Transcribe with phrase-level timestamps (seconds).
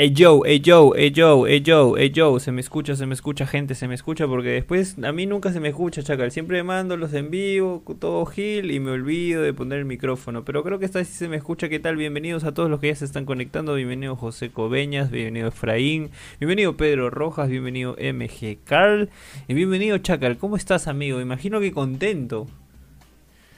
[0.00, 3.14] Hey Joe, hey Joe, hey Joe, hey Joe, hey Joe, se me escucha, se me
[3.14, 6.62] escucha gente, se me escucha porque después a mí nunca se me escucha, chacal, siempre
[6.62, 10.78] mando los en vivo, todo gil y me olvido de poner el micrófono, pero creo
[10.78, 11.96] que esta sí se me escucha, ¿qué tal?
[11.96, 16.76] Bienvenidos a todos los que ya se están conectando, bienvenido José Cobeñas, bienvenido Efraín, bienvenido
[16.76, 19.08] Pedro Rojas, bienvenido MG Carl
[19.48, 21.20] y bienvenido Chacal, ¿cómo estás amigo?
[21.20, 22.46] Imagino que contento.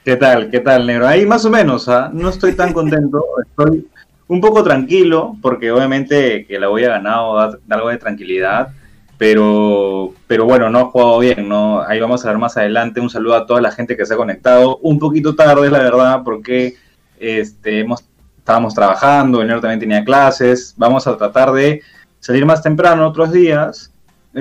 [0.03, 0.49] ¿Qué tal?
[0.49, 1.07] ¿Qué tal, negro?
[1.07, 2.09] Ahí más o menos, ¿ah?
[2.11, 3.85] no estoy tan contento, estoy
[4.31, 8.69] un poco tranquilo, porque obviamente que la voy a ganado da, algo de tranquilidad,
[9.17, 11.81] pero, pero bueno, no ha jugado bien, ¿no?
[11.81, 13.01] Ahí vamos a ver más adelante.
[13.01, 14.77] Un saludo a toda la gente que se ha conectado.
[14.83, 16.75] Un poquito tarde, la verdad, porque
[17.19, 18.05] este, hemos,
[18.37, 20.75] estábamos trabajando, el también tenía clases.
[20.77, 21.81] Vamos a tratar de
[22.21, 23.90] salir más temprano otros días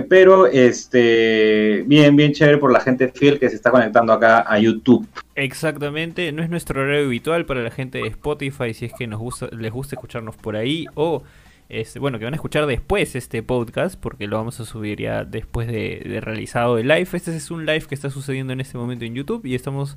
[0.09, 4.59] pero este bien, bien chévere por la gente fiel que se está conectando acá a
[4.59, 5.07] YouTube.
[5.35, 9.19] Exactamente, no es nuestro horario habitual para la gente de Spotify, si es que nos
[9.19, 11.23] gusta, les gusta escucharnos por ahí, o
[11.71, 15.25] este, bueno, que van a escuchar después este podcast, porque lo vamos a subir ya
[15.25, 17.09] después de, de realizado el live.
[17.13, 19.97] Este es un live que está sucediendo en este momento en YouTube y estamos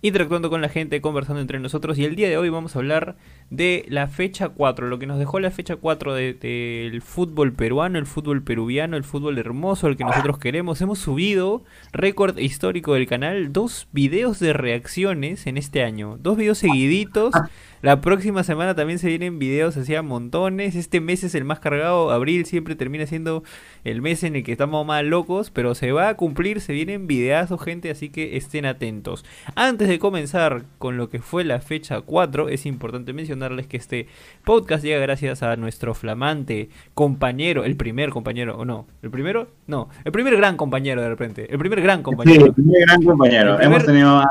[0.00, 1.98] interactuando con la gente, conversando entre nosotros.
[1.98, 3.16] Y el día de hoy vamos a hablar
[3.50, 7.98] de la fecha 4, lo que nos dejó la fecha 4 del de, fútbol peruano,
[7.98, 10.80] el fútbol peruviano, el fútbol hermoso, el que nosotros queremos.
[10.80, 16.16] Hemos subido, récord histórico del canal, dos videos de reacciones en este año.
[16.20, 17.34] Dos videos seguiditos.
[17.80, 20.74] La próxima semana también se vienen videos así a montones.
[20.74, 22.12] Este mes es el más cargado.
[22.12, 23.42] Abril siempre termina siendo
[23.82, 25.50] el mes en el que estamos más locos.
[25.50, 27.90] Pero se va a cumplir, se vienen videazos, gente.
[27.90, 29.24] Así que estén atentos.
[29.56, 34.06] Antes de comenzar con lo que fue la fecha 4, es importante mencionarles que este
[34.44, 39.88] podcast llega gracias a nuestro flamante compañero, el primer compañero, o no, el primero, no,
[40.04, 42.40] el primer gran compañero de repente, el primer gran compañero.
[42.40, 43.60] Sí, el primer gran compañero.
[43.60, 44.22] Hemos tenido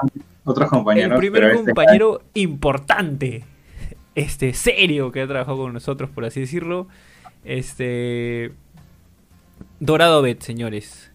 [0.43, 1.13] otros compañeros.
[1.13, 3.43] El primer este compañero importante,
[4.17, 6.87] este, serio, que ha trabajado con nosotros, por así decirlo.
[7.45, 8.51] Este.
[9.79, 11.11] Dorado Bet, señores.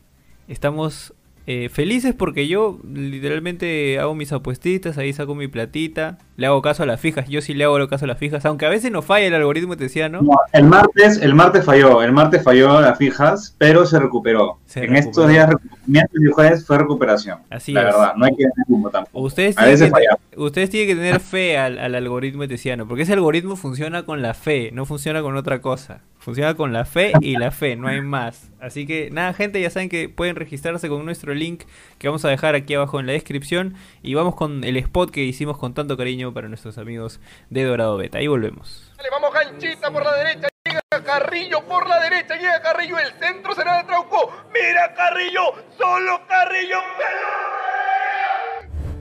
[0.47, 1.13] Estamos
[1.49, 6.83] eh, felices porque yo literalmente hago mis apuestitas, ahí saco mi platita, le hago caso
[6.83, 9.01] a las fijas, yo sí le hago caso a las fijas, aunque a veces no
[9.01, 10.23] falla el algoritmo, te decía, ¿no?
[10.23, 14.59] no el martes, el martes falló, el martes falló las fijas, pero se recuperó.
[14.75, 15.49] en estos días,
[15.87, 17.39] miércoles y jueves fue recuperación.
[17.49, 19.21] Así la verdad, no hay que tener tampoco.
[19.25, 23.13] Ustedes a veces que, ustedes tienen que tener fe al, al algoritmo tesiano, porque ese
[23.13, 26.01] algoritmo funciona con la fe, no funciona con otra cosa.
[26.23, 28.49] Funciona con la fe y la fe, no hay más.
[28.61, 31.65] Así que nada, gente, ya saben que pueden registrarse con nuestro link
[31.99, 33.75] que vamos a dejar aquí abajo en la descripción.
[34.05, 37.21] Y vamos con el spot que hicimos con tanto cariño para nuestros amigos
[37.51, 38.19] de Dorado Beta.
[38.19, 38.93] Ahí volvemos.
[38.97, 40.49] Dale, vamos ganchita por la derecha.
[40.65, 42.37] Llega Carrillo por la derecha.
[42.37, 42.99] Llega Carrillo.
[42.99, 44.33] El centro será de Trauco.
[44.53, 45.55] Mira Carrillo.
[45.77, 46.79] Solo Carrillo.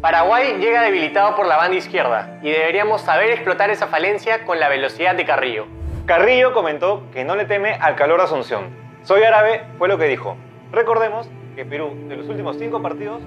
[0.01, 4.67] Paraguay llega debilitado por la banda izquierda y deberíamos saber explotar esa falencia con la
[4.67, 5.67] velocidad de Carrillo.
[6.07, 8.75] Carrillo comentó que no le teme al calor de Asunción.
[9.03, 10.37] Soy árabe fue lo que dijo.
[10.71, 13.21] Recordemos que Perú, de los últimos cinco partidos,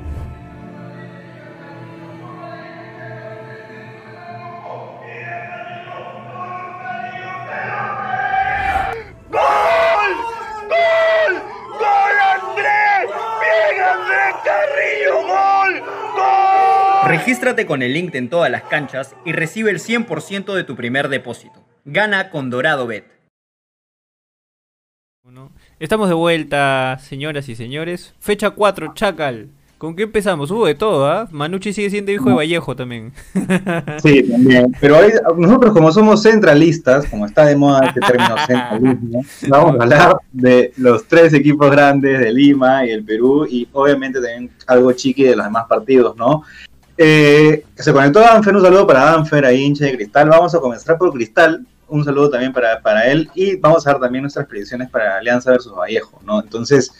[17.07, 21.09] Regístrate con el link en todas las canchas y recibe el 100% de tu primer
[21.09, 21.63] depósito.
[21.85, 23.05] Gana con Dorado Bet.
[25.79, 28.15] Estamos de vuelta, señoras y señores.
[28.21, 29.51] Fecha 4, Chacal.
[29.77, 30.51] ¿Con qué empezamos?
[30.51, 31.29] Hubo de todo, ¿ah?
[31.31, 33.13] Manucci sigue siendo hijo de Vallejo también.
[34.03, 34.75] Sí, también.
[34.81, 34.97] Pero
[35.37, 40.73] nosotros como somos centralistas, como está de moda este término centralismo, vamos a hablar de
[40.79, 45.37] los tres equipos grandes de Lima y el Perú y obviamente también algo chiqui de
[45.37, 46.45] los demás partidos, ¿no?
[46.97, 50.29] Eh, se conectó Danfer, un saludo para Danfer, ahí hincha de Cristal.
[50.29, 54.01] Vamos a comenzar por Cristal, un saludo también para, para él y vamos a ver
[54.01, 56.41] también nuestras predicciones para Alianza versus Vallejo, ¿no?
[56.41, 56.93] Entonces,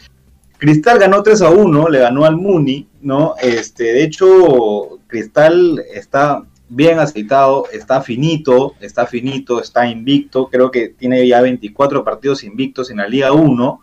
[0.59, 3.35] Cristal ganó 3 a 1, le ganó al Muni, ¿no?
[3.41, 10.89] Este, de hecho, Cristal está bien aceitado, está finito, está finito, está invicto, creo que
[10.89, 13.81] tiene ya 24 partidos invictos en la Liga 1,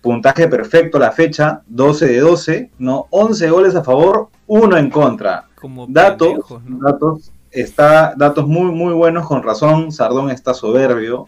[0.00, 3.06] puntaje perfecto la fecha, 12 de 12, ¿no?
[3.10, 5.44] 11 goles a favor, 1 en contra.
[5.54, 11.24] Como datos, datos está datos muy, muy buenos, con razón, Sardón está soberbio,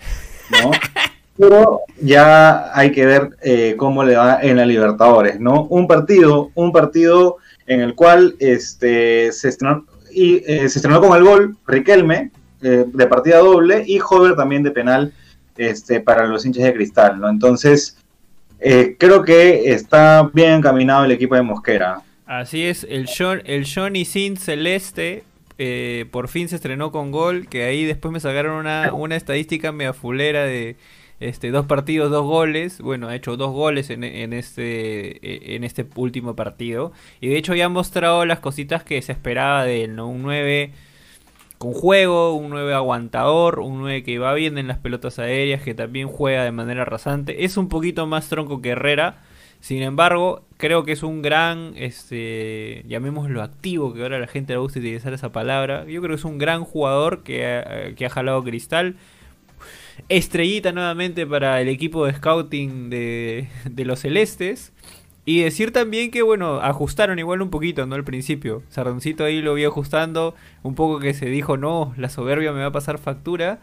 [0.50, 0.70] ¿no?
[1.38, 5.64] Pero ya hay que ver eh, cómo le va en la Libertadores, ¿no?
[5.64, 11.16] Un partido, un partido en el cual este, se, estrenó, y, eh, se estrenó con
[11.16, 12.30] el gol Riquelme,
[12.60, 15.14] eh, de partida doble, y Hover también de penal
[15.56, 17.30] este, para los hinchas de cristal, ¿no?
[17.30, 17.96] Entonces,
[18.98, 22.02] creo que está bien encaminado el equipo de Mosquera.
[22.40, 25.24] Así es, el, John, el Johnny Sin Celeste
[25.56, 29.70] eh, por fin se estrenó con gol, que ahí después me sacaron una, una estadística
[29.70, 30.76] mea fulera de
[31.20, 32.80] este, dos partidos, dos goles.
[32.80, 36.92] Bueno, ha hecho dos goles en, en este, en este último partido.
[37.20, 40.08] Y de hecho ya mostrado las cositas que se esperaba de él, ¿no?
[40.08, 40.72] Un 9
[41.58, 45.74] con juego, un 9 aguantador, un 9 que va bien en las pelotas aéreas, que
[45.74, 47.44] también juega de manera rasante.
[47.44, 49.22] Es un poquito más tronco que Herrera.
[49.64, 54.58] Sin embargo, creo que es un gran, este, llamémoslo activo, que ahora la gente le
[54.58, 55.86] gusta utilizar esa palabra.
[55.86, 58.96] Yo creo que es un gran jugador que ha, que ha jalado cristal.
[60.10, 64.74] Estrellita nuevamente para el equipo de scouting de, de los celestes.
[65.24, 67.94] Y decir también que, bueno, ajustaron igual un poquito, ¿no?
[67.94, 68.62] Al principio.
[68.68, 70.34] Sardoncito ahí lo vi ajustando.
[70.62, 73.60] Un poco que se dijo, no, la soberbia me va a pasar factura.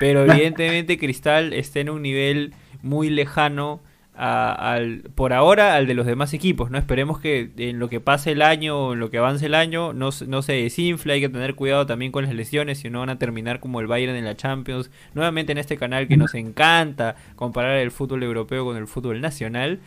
[0.00, 3.80] Pero evidentemente Cristal está en un nivel muy lejano
[4.16, 6.78] al, por ahora al de los demás equipos, ¿no?
[6.78, 10.10] Esperemos que en lo que pase el año en lo que avance el año no,
[10.26, 13.18] no se desinfle, hay que tener cuidado también con las lesiones, si no van a
[13.18, 14.90] terminar como el Bayern en la Champions.
[15.14, 19.80] Nuevamente en este canal que nos encanta comparar el fútbol europeo con el fútbol nacional.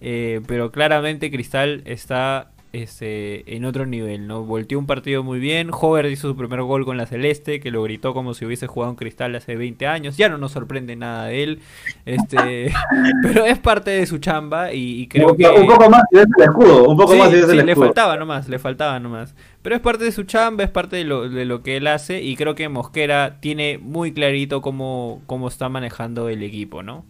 [0.00, 4.42] Eh, pero claramente Cristal está este, en otro nivel, ¿no?
[4.42, 5.70] Volteó un partido muy bien.
[5.72, 8.90] Hover hizo su primer gol con la Celeste, que lo gritó como si hubiese jugado
[8.92, 10.16] en Cristal hace 20 años.
[10.16, 11.60] Ya no nos sorprende nada de él.
[12.04, 12.72] Este,
[13.22, 15.46] pero es parte de su chamba y, y creo un, que.
[15.48, 17.66] un poco más y es el escudo, un poco Sí, más y es sí, el
[17.66, 17.86] le escudo.
[17.86, 19.34] faltaba nomás, le faltaba nomás.
[19.62, 22.22] Pero es parte de su chamba, es parte de lo, de lo que él hace
[22.22, 27.04] y creo que Mosquera tiene muy clarito cómo, cómo está manejando el equipo, ¿no?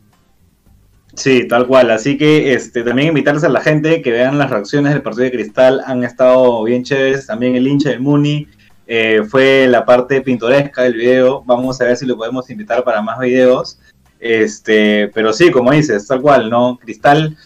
[1.17, 1.91] Sí, tal cual.
[1.91, 5.31] Así que este, también invitarles a la gente que vean las reacciones del partido de
[5.33, 5.81] Cristal.
[5.87, 7.27] Han estado bien chéveres.
[7.27, 8.49] También el hincha del Muni.
[8.87, 11.43] eh, fue la parte pintoresca del video.
[11.47, 13.79] Vamos a ver si lo podemos invitar para más videos.
[14.21, 16.79] Este, pero sí, como dices, tal cual, ¿no?
[16.79, 17.37] Cristal.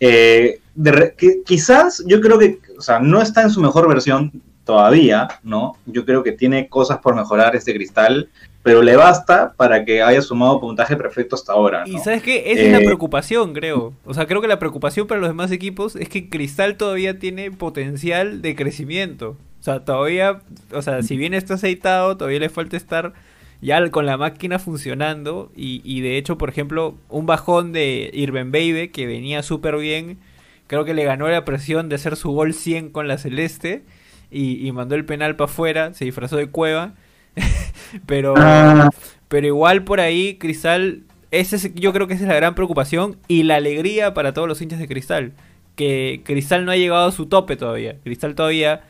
[0.00, 4.30] eh, de qui- quizás yo creo que, o sea, no está en su mejor versión
[4.64, 5.76] todavía, ¿no?
[5.86, 8.28] Yo creo que tiene cosas por mejorar este Cristal,
[8.62, 11.94] pero le basta para que haya sumado puntaje perfecto hasta ahora, ¿no?
[11.94, 13.94] Y sabes qué, esa es la Eh, preocupación, creo.
[14.04, 17.50] O sea, creo que la preocupación para los demás equipos es que Cristal todavía tiene
[17.50, 19.36] potencial de crecimiento.
[19.60, 23.14] O sea, todavía, o sea, si bien está aceitado, todavía le falta estar
[23.60, 25.50] ya con la máquina funcionando.
[25.56, 30.18] Y, y de hecho, por ejemplo, un bajón de Irben Baby que venía súper bien.
[30.66, 33.84] Creo que le ganó la presión de hacer su gol 100 con la Celeste.
[34.30, 36.94] Y, y mandó el penal para afuera, se disfrazó de cueva.
[38.06, 38.90] pero, Ah.
[39.28, 43.16] pero igual por ahí, Cristal, ese es- yo creo que esa es la gran preocupación
[43.28, 45.32] y la alegría para todos los hinchas de Cristal.
[45.76, 47.96] Que Cristal no ha llegado a su tope todavía.
[48.02, 48.82] Cristal todavía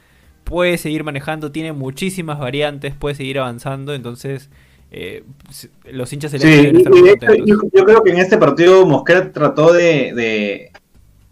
[0.44, 3.92] puede seguir manejando, tiene muchísimas variantes, puede seguir avanzando.
[3.94, 4.48] Entonces,
[4.90, 5.24] eh,
[5.92, 8.18] los hinchas Sí, celestes deben y estar muy de hecho, yo, yo creo que en
[8.18, 10.70] este partido Mosquera trató de, de,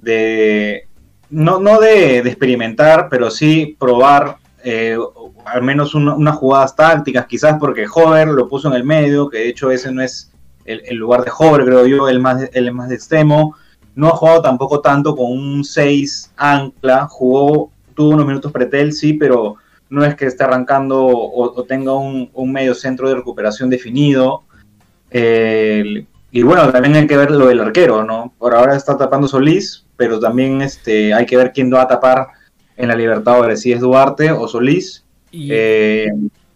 [0.02, 0.86] de-
[1.30, 4.98] no, no de, de experimentar, pero sí probar eh,
[5.46, 9.38] al menos una- unas jugadas tácticas, quizás porque Hover lo puso en el medio, que
[9.38, 10.30] de hecho ese no es
[10.64, 13.54] el, lugar de Hover, creo yo, el más, el más extremo.
[13.94, 19.14] No ha jugado tampoco tanto con un 6 ancla, jugó, tuvo unos minutos pretel, sí,
[19.14, 19.56] pero
[19.88, 24.42] no es que esté arrancando o, tenga un, un medio centro de recuperación definido.
[26.36, 28.34] Y bueno, también hay que ver lo del arquero, ¿no?
[28.36, 32.26] Por ahora está tapando Solís, pero también este, hay que ver quién va a tapar
[32.76, 35.05] en la Libertadores, si es Duarte o Solís.
[35.36, 36.06] Y- Eh,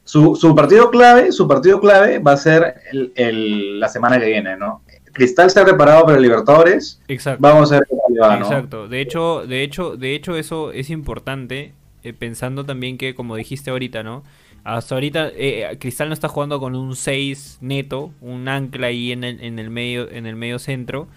[0.04, 4.26] su, su partido clave, su partido clave va a ser el- el- la semana que
[4.26, 4.82] viene, ¿no?
[5.12, 7.00] Cristal se ha preparado para el Libertadores.
[7.08, 7.40] Exacto.
[7.42, 8.46] Vamos a ver cómo le va, ¿no?
[8.46, 8.88] Exacto.
[8.88, 13.70] De hecho, de hecho, de hecho eso es importante, eh, pensando también que, como dijiste
[13.70, 14.22] ahorita, ¿no?
[14.64, 19.24] Hasta ahorita eh, Cristal no está jugando con un 6 neto, un ancla ahí en
[19.24, 21.08] el, en el medio, en el medio centro.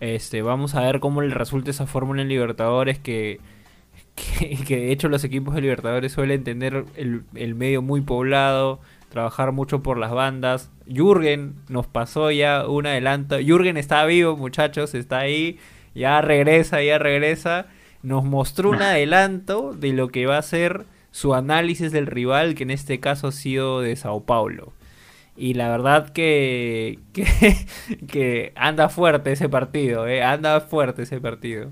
[0.00, 3.40] Este, vamos a ver cómo le resulta esa fórmula en Libertadores que,
[4.16, 8.80] que, que de hecho los equipos de Libertadores suelen tener el, el medio muy poblado,
[9.10, 10.70] trabajar mucho por las bandas.
[10.86, 13.38] Jürgen nos pasó ya un adelanto.
[13.38, 15.58] Jürgen está vivo, muchachos, está ahí.
[15.94, 17.66] Ya regresa, ya regresa.
[18.02, 22.64] Nos mostró un adelanto de lo que va a ser su análisis del rival, que
[22.64, 24.72] en este caso ha sido de Sao Paulo.
[25.36, 27.26] Y la verdad que, que,
[28.08, 31.70] que anda fuerte ese partido, eh, anda fuerte ese partido.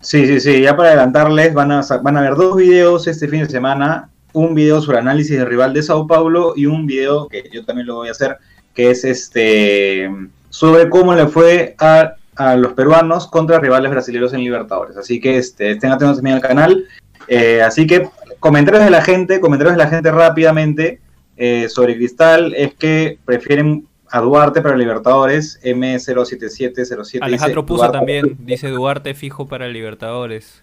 [0.00, 3.40] Sí, sí, sí, ya para adelantarles, van a, van a ver dos videos este fin
[3.40, 7.50] de semana, un video sobre análisis del rival de Sao Paulo y un video que
[7.52, 8.38] yo también lo voy a hacer,
[8.74, 10.08] que es este
[10.50, 14.96] sobre cómo le fue a, a los peruanos contra rivales brasileños en Libertadores.
[14.96, 16.84] Así que este, estén atentos también al canal.
[17.26, 21.00] Eh, así que comentarios de la gente, comentarios de la gente rápidamente
[21.36, 27.02] eh, sobre Cristal es que prefieren a Duarte para Libertadores, M07707.
[27.04, 30.62] dice, Alejandro puso Duarte- también, dice Duarte fijo para Libertadores.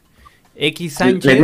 [0.57, 1.39] X Sánchez.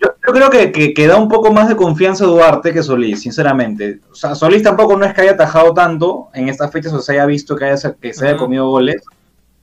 [0.00, 3.22] Yo, yo creo que, que, que da un poco más de confianza Duarte que Solís,
[3.22, 4.00] sinceramente.
[4.10, 7.12] O sea, Solís tampoco no es que haya atajado tanto en estas fechas o se
[7.12, 9.02] haya visto que, haya, que se haya comido goles,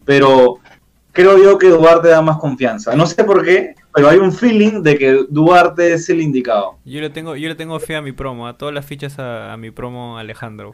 [0.06, 0.60] pero
[1.12, 2.96] creo yo que Duarte da más confianza.
[2.96, 6.78] No sé por qué, pero hay un feeling de que Duarte es el indicado.
[6.86, 9.52] Yo le tengo, yo le tengo fe a mi promo, a todas las fichas a,
[9.52, 10.72] a mi promo Alejandro.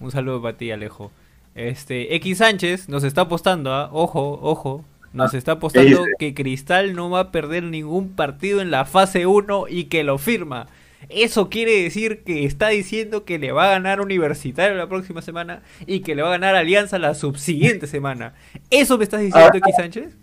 [0.00, 1.10] Un saludo para ti, Alejo.
[1.54, 3.88] Este, X Sánchez nos está apostando, ¿ah?
[3.92, 4.84] ojo, ojo,
[5.14, 9.64] nos está apostando que Cristal no va a perder ningún partido en la fase 1
[9.68, 10.66] y que lo firma.
[11.08, 15.62] Eso quiere decir que está diciendo que le va a ganar Universitario la próxima semana
[15.86, 18.34] y que le va a ganar Alianza la subsiguiente semana.
[18.70, 19.56] ¿Eso me estás diciendo, Ah.
[19.56, 20.16] X Sánchez?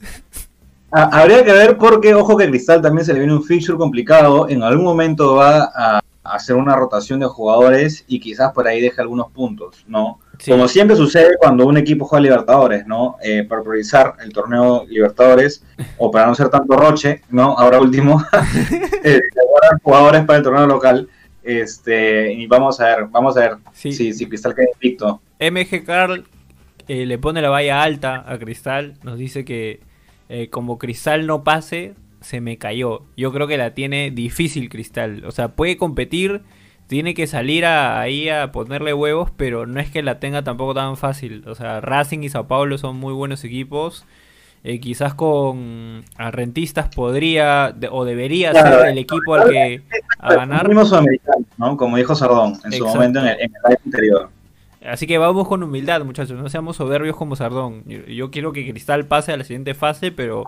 [0.92, 4.48] Ha- Habría que ver porque, ojo que Cristal también se le viene un fixture complicado.
[4.50, 9.02] En algún momento va a hacer una rotación de jugadores y quizás por ahí deje
[9.02, 10.20] algunos puntos, ¿no?
[10.40, 10.52] Sí.
[10.52, 13.18] Como siempre sucede cuando un equipo juega Libertadores, ¿no?
[13.22, 15.64] Eh, para priorizar el torneo Libertadores
[15.98, 17.58] o para no ser tanto roche, ¿no?
[17.58, 18.24] Ahora último,
[19.04, 19.20] eh,
[19.84, 21.10] jugadores para el torneo local.
[21.44, 23.92] Este, y vamos a ver, vamos a ver Sí.
[23.92, 25.22] si, si Cristal queda invicto.
[25.40, 26.24] MG Carl
[26.88, 28.96] eh, le pone la valla alta a Cristal.
[29.04, 29.82] Nos dice que
[30.50, 33.04] como Cristal no pase, se me cayó.
[33.18, 35.24] Yo creo que la tiene difícil Cristal.
[35.26, 36.42] O sea, puede competir,
[36.88, 40.74] tiene que salir a- ahí a ponerle huevos, pero no es que la tenga tampoco
[40.74, 41.44] tan fácil.
[41.48, 44.06] O sea, Racing y Sao Paulo son muy buenos equipos.
[44.66, 49.82] Eh, quizás con a Rentistas podría de- o debería Claro, ser el equipo al que
[50.20, 50.70] a ganar.
[51.58, 51.78] ¿no?
[51.78, 52.86] Como dijo Sardón en su Exacto.
[52.86, 54.30] momento en el, en el anterior.
[54.86, 56.38] Así que vamos con humildad, muchachos.
[56.42, 57.84] No seamos soberbios como Sardón.
[57.86, 60.44] Yo, yo quiero que Cristal pase a la siguiente fase, pero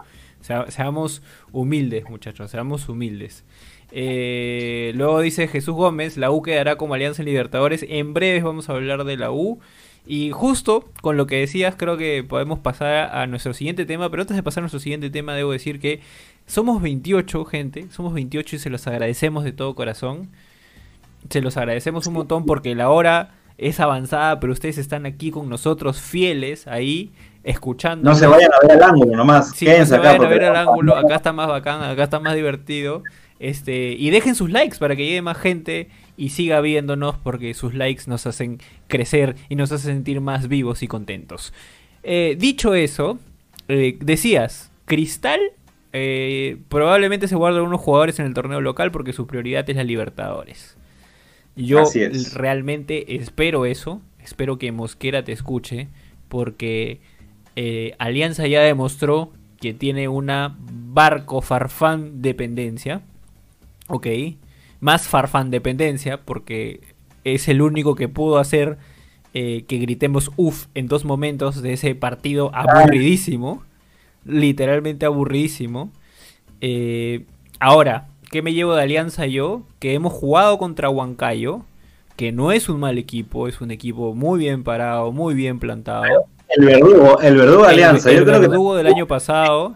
[0.45, 1.21] sea- seamos
[1.51, 2.51] humildes, muchachos.
[2.51, 3.43] Seamos humildes.
[3.91, 7.85] Eh, luego dice Jesús Gómez, la U quedará como Alianza en Libertadores.
[7.87, 9.59] En breves vamos a hablar de la U.
[10.07, 14.09] Y justo con lo que decías, creo que podemos pasar a nuestro siguiente tema.
[14.09, 16.01] Pero antes de pasar a nuestro siguiente tema, debo decir que
[16.45, 17.87] somos 28, gente.
[17.89, 20.29] Somos 28 y se los agradecemos de todo corazón.
[21.29, 25.49] Se los agradecemos un montón porque la hora es avanzada, pero ustedes están aquí con
[25.49, 27.11] nosotros, fieles, ahí,
[27.43, 28.09] escuchando.
[28.09, 29.51] No se vayan a ver al ángulo nomás.
[29.55, 30.09] Sí, no se acá.
[30.09, 33.03] vayan a ver al ángulo, acá está más bacán, acá está más divertido.
[33.39, 37.73] Este, y dejen sus likes para que llegue más gente y siga viéndonos porque sus
[37.73, 41.53] likes nos hacen crecer y nos hacen sentir más vivos y contentos.
[42.03, 43.19] Eh, dicho eso,
[43.67, 45.39] eh, decías, Cristal
[45.91, 49.83] eh, probablemente se guardan unos jugadores en el torneo local porque su prioridad es la
[49.83, 50.77] Libertadores.
[51.55, 52.33] Yo es.
[52.33, 55.87] realmente espero eso, espero que Mosquera te escuche
[56.27, 56.99] porque
[57.55, 63.01] eh, Alianza ya demostró que tiene una barco farfán dependencia.
[63.87, 64.07] Ok.
[64.79, 66.81] Más farfán dependencia porque
[67.23, 68.77] es el único que pudo hacer
[69.33, 73.63] eh, que gritemos uff en dos momentos de ese partido aburridísimo.
[74.25, 75.91] Literalmente aburridísimo.
[76.61, 77.25] Eh,
[77.59, 79.63] ahora, ¿qué me llevo de Alianza yo?
[79.79, 81.61] Que hemos jugado contra Huancayo.
[82.15, 86.05] Que no es un mal equipo, es un equipo muy bien parado, muy bien plantado.
[86.49, 88.09] El verdugo, el verdugo de Alianza.
[88.09, 89.75] El, yo creo que verdugo del año pasado.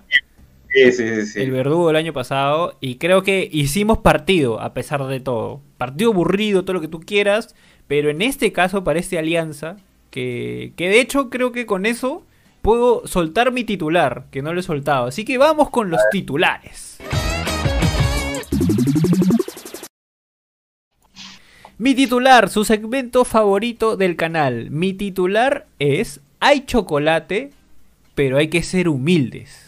[0.69, 1.41] Sí, sí, sí, sí.
[1.41, 2.77] El verdugo del año pasado.
[2.79, 5.61] Y creo que hicimos partido, a pesar de todo.
[5.77, 7.55] Partido aburrido, todo lo que tú quieras.
[7.87, 9.75] Pero en este caso, para este alianza,
[10.11, 12.23] que, que de hecho creo que con eso
[12.61, 15.07] puedo soltar mi titular, que no lo he soltado.
[15.07, 16.99] Así que vamos con los titulares.
[21.77, 24.69] Mi titular, su segmento favorito del canal.
[24.69, 27.51] Mi titular es Hay chocolate,
[28.15, 29.65] pero hay que ser humildes.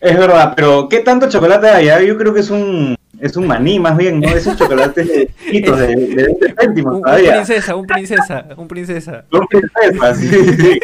[0.00, 1.88] Es verdad, pero ¿qué tanto chocolate hay?
[1.88, 4.28] Ah, Yo creo que es un, es un maní más bien, ¿no?
[4.28, 7.32] Esos chocolates chiquitos de, de 20 céntimos Un, un todavía.
[7.34, 9.24] princesa, un princesa, un princesa.
[9.50, 10.80] Princesas, sí, sí, sí.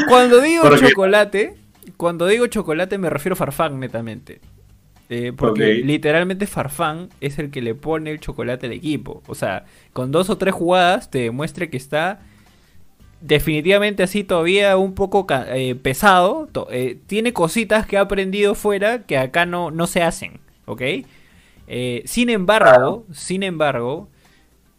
[0.08, 1.54] Cuando digo chocolate,
[1.96, 4.40] cuando digo chocolate me refiero a Farfán netamente.
[5.08, 9.22] Eh, porque literalmente Farfán es el que le pone el chocolate al equipo.
[9.26, 12.20] O sea, con dos o tres jugadas te demuestra que está
[13.20, 16.48] definitivamente así todavía un poco eh, pesado.
[16.70, 20.40] Eh, tiene cositas que ha aprendido fuera que acá no, no se hacen.
[20.66, 20.82] ¿Ok?
[21.68, 24.08] Eh, sin embargo, sin embargo,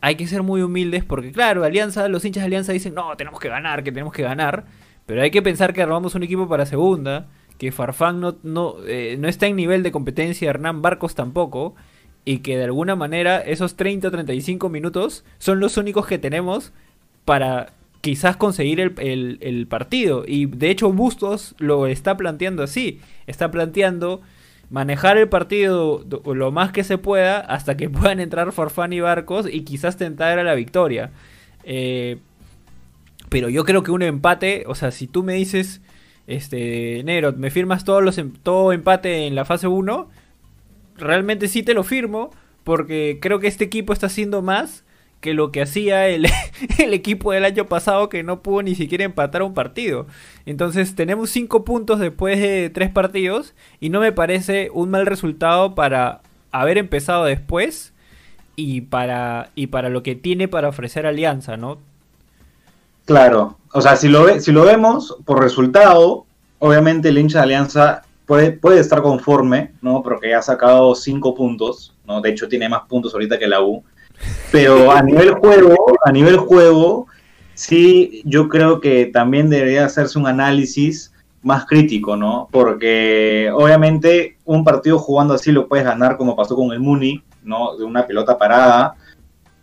[0.01, 3.39] hay que ser muy humildes porque, claro, Alianza, los hinchas de Alianza dicen, no, tenemos
[3.39, 4.65] que ganar, que tenemos que ganar.
[5.07, 9.15] Pero hay que pensar que armamos un equipo para segunda, que Farfán no, no, eh,
[9.19, 11.73] no está en nivel de competencia, Hernán Barcos tampoco,
[12.25, 16.71] y que de alguna manera esos 30 o 35 minutos son los únicos que tenemos
[17.25, 20.23] para quizás conseguir el, el- el partido.
[20.27, 24.21] Y de hecho Bustos lo está planteando así, está planteando
[24.69, 28.99] manejar el partido do- lo más que se pueda hasta que puedan entrar Farfán y
[28.99, 31.11] Barcos y quizás tentar a la victoria.
[31.63, 32.17] Eh,
[33.29, 35.81] Pero yo creo que un empate, o sea, si tú me dices,
[36.27, 40.09] este, Nero, me firmas todos los, em- todo empate en la fase 1,
[40.97, 42.31] realmente sí te lo firmo,
[42.63, 44.83] porque creo que este equipo está haciendo más
[45.21, 46.27] que lo que hacía el,
[46.79, 50.07] el equipo del año pasado que no pudo ni siquiera empatar un partido.
[50.45, 55.75] Entonces tenemos 5 puntos después de 3 partidos y no me parece un mal resultado
[55.75, 57.93] para haber empezado después
[58.55, 61.79] y para, y para lo que tiene para ofrecer Alianza, ¿no?
[63.07, 66.25] Claro, o sea, si lo, ve- si lo vemos por resultado,
[66.59, 70.03] obviamente el hincha de Alianza puede, puede estar conforme, ¿no?
[70.03, 72.19] Porque ha sacado cinco puntos, ¿no?
[72.19, 73.81] De hecho, tiene más puntos ahorita que la U.
[74.51, 77.07] Pero a nivel juego, a nivel juego,
[77.53, 82.49] sí, yo creo que también debería hacerse un análisis más crítico, ¿no?
[82.51, 87.77] Porque obviamente un partido jugando así lo puedes ganar como pasó con el Muni, ¿no?
[87.77, 88.95] De una pelota parada,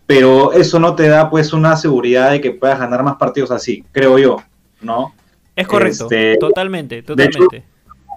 [0.07, 3.85] pero eso no te da pues una seguridad de que puedas ganar más partidos así,
[3.93, 4.37] creo yo,
[4.83, 5.15] ¿no?
[5.57, 7.65] Es correcto, Este, totalmente, hecho, totalmente.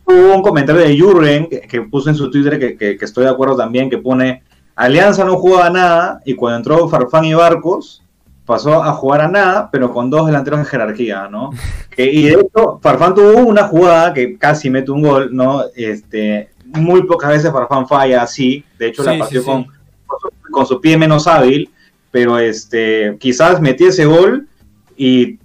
[0.06, 3.26] Hubo un comentario de Jurgen que, que puso en su Twitter que, que- que estoy
[3.26, 4.44] de acuerdo también, que pone
[4.76, 8.04] Alianza no jugaba nada y cuando entró Farfán y Barcos
[8.46, 11.50] pasó a jugar a nada, pero con dos delanteros en jerarquía, ¿no?
[11.98, 15.64] Y de hecho, Farfán tuvo una jugada que casi mete un gol, ¿no?
[15.76, 19.46] Este, muy pocas veces Farfán falla así, de hecho Sí, la sí, partió sí.
[19.48, 19.66] Con,
[20.06, 21.70] con su, con su pie menos hábil,
[22.12, 24.48] pero este, quizás metió ese gol
[24.96, 25.40] y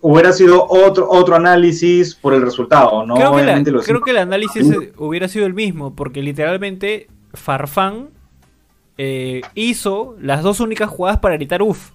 [0.00, 3.14] hubiera sido otro otro análisis por el resultado, ¿no?
[3.14, 8.08] creo, que la- creo que el análisis eh, hubiera sido el mismo, porque literalmente Farfán
[8.96, 11.90] eh, hizo las dos únicas jugadas para gritar uff.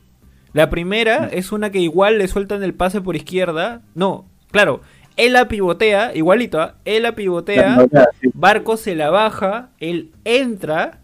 [0.54, 3.82] La primera es una que igual le sueltan el pase por izquierda.
[3.96, 4.82] No, claro,
[5.18, 6.76] él la pivotea, igualito, ¿ah?
[6.86, 7.88] él la pivotea,
[8.36, 11.00] Barco se la baja, él entra,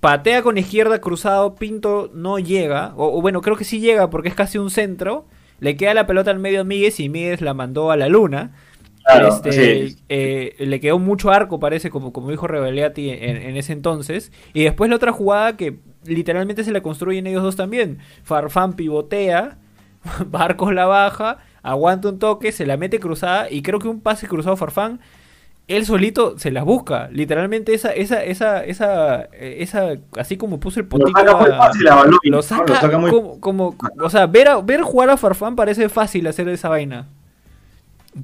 [0.00, 4.28] patea con izquierda cruzado, Pinto no llega, o, o bueno, creo que sí llega porque
[4.28, 5.26] es casi un centro,
[5.60, 8.52] le queda la pelota al medio a Míguez y Míguez la mandó a la luna.
[9.04, 9.96] Claro, Este, sí.
[10.08, 14.32] eh, le quedó mucho arco, parece, como, como dijo Rebeliati en, en ese entonces.
[14.52, 17.98] Y después la otra jugada que literalmente se la construyen ellos dos también.
[18.22, 19.58] Farfán pivotea,
[20.26, 24.28] Barcos la baja, aguanta un toque, se la mete cruzada y creo que un pase
[24.28, 25.00] cruzado Farfán,
[25.68, 27.08] él solito se las busca.
[27.12, 31.50] Literalmente esa, esa, esa, esa, eh, esa, así como puso el Lo potito saca muy
[31.50, 35.10] fácil a lo saca, Lo saca muy- como, como- o sea, ver, a- ver jugar
[35.10, 37.06] a Farfán parece fácil hacer esa vaina.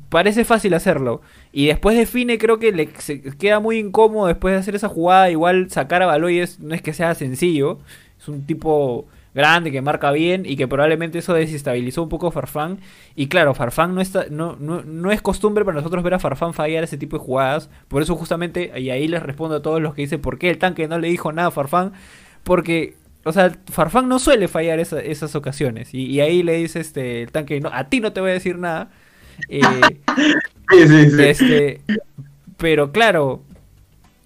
[0.09, 1.20] Parece fácil hacerlo.
[1.52, 5.30] Y después define, creo que le se queda muy incómodo después de hacer esa jugada.
[5.30, 7.78] Igual sacar a Baloy es- no es que sea sencillo.
[8.18, 12.33] Es un tipo grande que marca bien y que probablemente eso desestabilizó un poco a
[12.33, 12.79] Farfán.
[13.16, 16.55] Y claro, Farfán no, está, no, no, no es costumbre para nosotros ver a Farfán
[16.55, 17.68] fallar ese tipo de jugadas.
[17.88, 20.59] Por eso justamente, y ahí les respondo a todos los que dicen por qué el
[20.59, 21.92] tanque no le dijo nada a Farfán.
[22.44, 22.94] Porque,
[23.25, 25.94] o sea, Farfán no suele fallar esa- esas ocasiones.
[25.94, 28.35] Y, y ahí le dice este, el tanque, no, a ti no te voy a
[28.35, 28.90] decir nada.
[29.49, 29.61] Eh,
[30.70, 31.23] Sí, sí, sí.
[31.23, 31.81] este,
[32.57, 33.42] pero claro,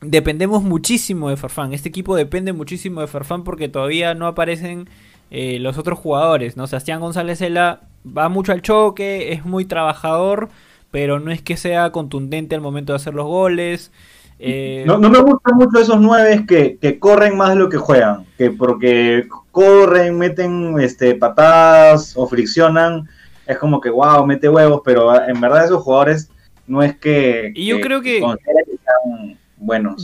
[0.00, 1.72] dependemos muchísimo de Farfán.
[1.72, 4.88] Este equipo depende muchísimo de Farfán porque todavía no aparecen
[5.30, 6.56] eh, los otros jugadores.
[6.56, 6.66] ¿no?
[6.66, 10.48] Sebastián González Ela va mucho al choque, es muy trabajador,
[10.90, 13.90] pero no es que sea contundente al momento de hacer los goles.
[14.38, 17.76] Eh, No, no me gustan mucho esos nueve que, que corren más de lo que
[17.76, 23.08] juegan, que porque corren, meten este, patadas o friccionan,
[23.46, 26.30] es como que wow, mete huevos, pero en verdad esos jugadores
[26.68, 27.50] no es que...
[27.54, 28.20] Y yo creo que-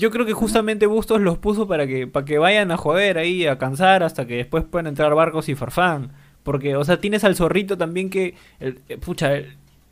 [0.01, 3.47] Yo creo que justamente Bustos los puso para que, para que vayan a joder ahí,
[3.47, 6.13] a cansar, hasta que después puedan entrar Barcos y Farfán.
[6.43, 9.33] Porque, o sea, tienes al zorrito también que, el- eh, pucha,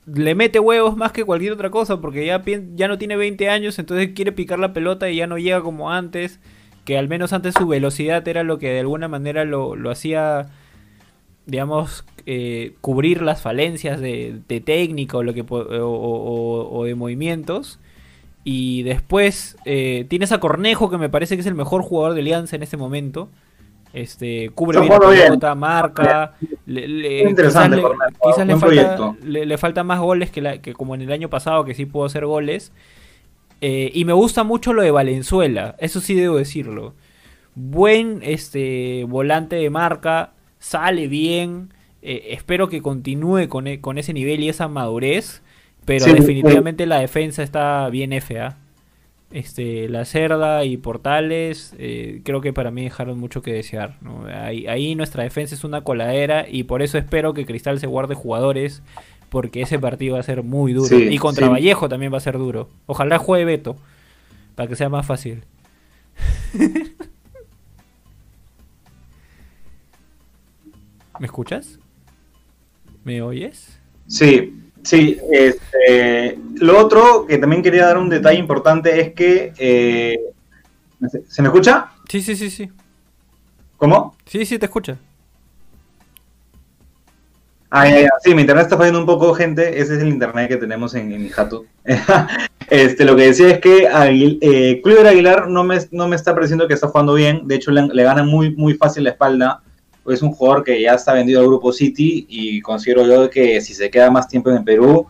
[0.06, 2.42] le mete huevos más que cualquier otra cosa, porque ya,
[2.74, 5.90] ya no tiene 20 años, entonces quiere picar la pelota y ya no llega como
[5.92, 6.40] antes,
[6.84, 10.48] que al menos antes su velocidad era lo que de alguna manera lo, lo hacía,
[11.46, 17.78] digamos, eh, cubrir las falencias de, de técnica o, lo que, o- o de movimientos.
[18.44, 22.20] Y después eh, tienes a Cornejo, que me parece que es el mejor jugador de
[22.20, 23.28] Alianza en este momento.
[23.92, 26.34] Este, cubre bien la pelota, marca.
[26.66, 28.56] Le, interesante, quizás le, quizás le
[29.58, 32.06] falta, le, más goles que, la, que como en el año pasado, que sí pudo
[32.06, 32.72] hacer goles.
[33.60, 36.94] Eh, y me gusta mucho lo de Valenzuela, eso sí debo decirlo.
[37.54, 41.72] Buen este volante de marca, sale bien.
[42.00, 45.42] eh, espero que continúe con, e- con ese nivel y esa madurez.
[45.84, 48.56] Pero Sí, definitivamente la defensa está bien FA.
[49.30, 53.96] Este, la Cerda y Portales, eh, creo que para mí dejaron mucho que desear.
[54.02, 54.26] ¿no?
[54.26, 58.14] Ahí, ahí nuestra defensa es una coladera y por eso espero que Cristal se guarde
[58.14, 58.82] jugadores
[59.30, 60.88] porque ese partido va a ser muy duro.
[60.88, 61.48] Sí, y contra.
[61.48, 62.68] Vallejo también va a ser duro.
[62.84, 63.76] Ojalá juegue Beto
[64.54, 65.44] para que sea más fácil.
[71.18, 71.78] ¿Me escuchas?
[73.04, 73.80] ¿Me oyes?
[74.06, 75.18] Sí, sí.
[75.30, 79.52] Este, lo otro que también quería dar un detalle importante es que...
[79.58, 80.18] eh,
[81.28, 81.90] ¿Se me escucha?
[82.08, 82.70] Sí, sí, sí, sí.
[83.76, 84.16] ¿Cómo?
[84.26, 84.96] Sí, sí, te escucha.
[87.68, 88.08] Ah, ya, ya.
[88.22, 89.80] Sí, mi internet está fallando un poco, gente.
[89.80, 91.30] Ese es el internet que tenemos en, en
[92.70, 96.68] este, lo que decía es que Aguil, eh, Aguilar no me, no me está pareciendo
[96.68, 97.48] que está jugando bien.
[97.48, 99.62] De hecho, le, le gana muy, muy fácil la espalda.
[100.10, 103.72] Es un jugador que ya está vendido al grupo City y considero yo que si
[103.74, 105.06] se queda más tiempo en Perú,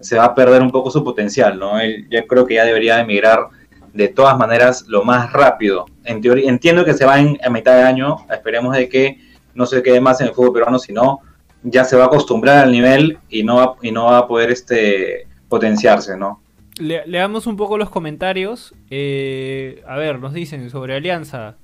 [0.00, 1.80] se va a perder un poco su potencial, ¿no?
[1.80, 3.48] Él, yo creo que ya debería emigrar
[3.94, 5.86] de todas maneras lo más rápido.
[6.04, 8.16] En teoría, entiendo que se va en, a mitad de año.
[8.30, 9.18] Esperemos de que
[9.54, 11.20] no se quede más en el fútbol peruano, sino
[11.62, 14.50] ya se va a acostumbrar al nivel y no va, y no va a poder
[14.50, 16.42] este potenciarse, ¿no?
[16.78, 18.74] Le- leamos un poco los comentarios.
[18.90, 21.54] Eh, a ver, nos dicen sobre Alianza.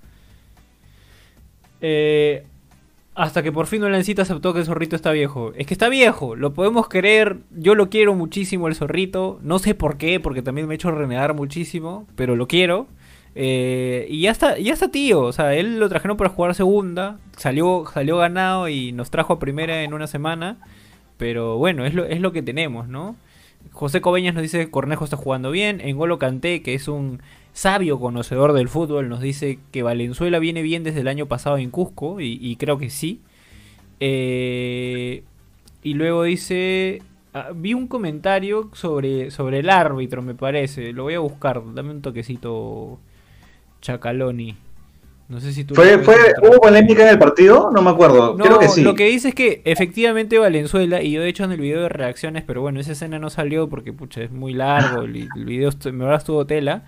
[1.81, 2.45] Eh,
[3.21, 5.53] hasta que por fin Olancita aceptó que el zorrito está viejo.
[5.55, 7.37] Es que está viejo, lo podemos creer.
[7.51, 9.39] Yo lo quiero muchísimo el zorrito.
[9.43, 12.87] No sé por qué, porque también me ha hecho renegar muchísimo, pero lo quiero.
[13.35, 15.21] Eh, y ya está, ya está tío.
[15.21, 17.19] O sea, él lo trajeron para jugar segunda.
[17.37, 20.57] Salió, salió ganado y nos trajo a primera en una semana.
[21.19, 23.17] Pero bueno, es lo, es lo que tenemos, ¿no?
[23.73, 25.83] José Cobeñas nos dice que Cornejo está jugando bien.
[25.83, 27.21] Engolo Canté, que es un
[27.53, 31.71] sabio conocedor del fútbol, nos dice que Valenzuela viene bien desde el año pasado en
[31.71, 32.21] Cusco.
[32.21, 33.21] Y, y creo que sí.
[34.01, 35.23] Eh,
[35.83, 37.03] y luego dice...
[37.35, 40.93] ah, vi un comentario sobre, sobre el árbitro, me parece.
[40.93, 41.63] Lo voy a buscar.
[41.75, 42.99] Dame un toquecito,
[43.81, 44.57] Chacaloni.
[45.29, 45.77] No sé si tú...
[45.77, 46.17] ¿Fue, fue.
[46.43, 47.71] ¿Hubo polémica en el partido?
[47.73, 48.37] No me acuerdo.
[48.37, 48.83] No, Creo que sí.
[48.83, 51.89] lo que dice es que efectivamente Valenzuela, y yo de hecho en el video de
[51.89, 55.71] reacciones, pero bueno, esa escena no salió porque pucha, es muy largo, el, el video
[55.93, 56.83] me estuvo tela.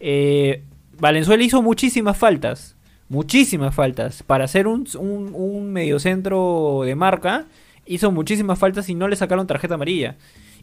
[0.00, 0.62] Eh,
[0.98, 2.76] Valenzuela hizo muchísimas faltas,
[3.08, 4.22] muchísimas faltas.
[4.22, 7.46] Para ser un, un, un mediocentro de marca,
[7.86, 10.16] hizo muchísimas faltas y no le sacaron tarjeta amarilla.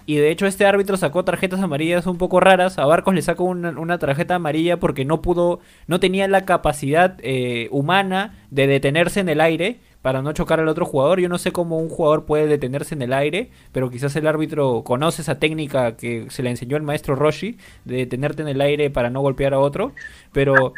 [0.05, 2.77] Y de hecho este árbitro sacó tarjetas amarillas un poco raras.
[2.77, 7.17] A Barcos le sacó una, una tarjeta amarilla porque no pudo, no tenía la capacidad
[7.19, 11.19] eh, humana de detenerse en el aire para no chocar al otro jugador.
[11.19, 14.83] Yo no sé cómo un jugador puede detenerse en el aire, pero quizás el árbitro
[14.83, 18.91] conoce esa técnica que se le enseñó el maestro Roshi de detenerte en el aire
[18.91, 19.93] para no golpear a otro.
[20.31, 20.77] Pero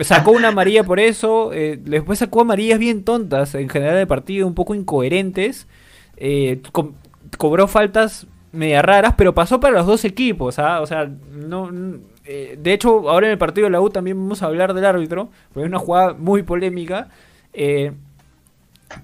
[0.00, 1.52] sacó una amarilla por eso.
[1.52, 5.68] eh, después sacó amarillas bien tontas en general del partido, un poco incoherentes.
[6.16, 6.94] eh, co-
[7.38, 10.80] cobró faltas media raras, pero pasó para los dos equipos, ¿ah?
[10.80, 11.70] O sea, no...
[12.24, 14.84] eh, de hecho, ahora en el partido de la U también vamos a hablar del
[14.84, 17.08] árbitro, porque es una jugada muy polémica.
[17.52, 17.92] eh,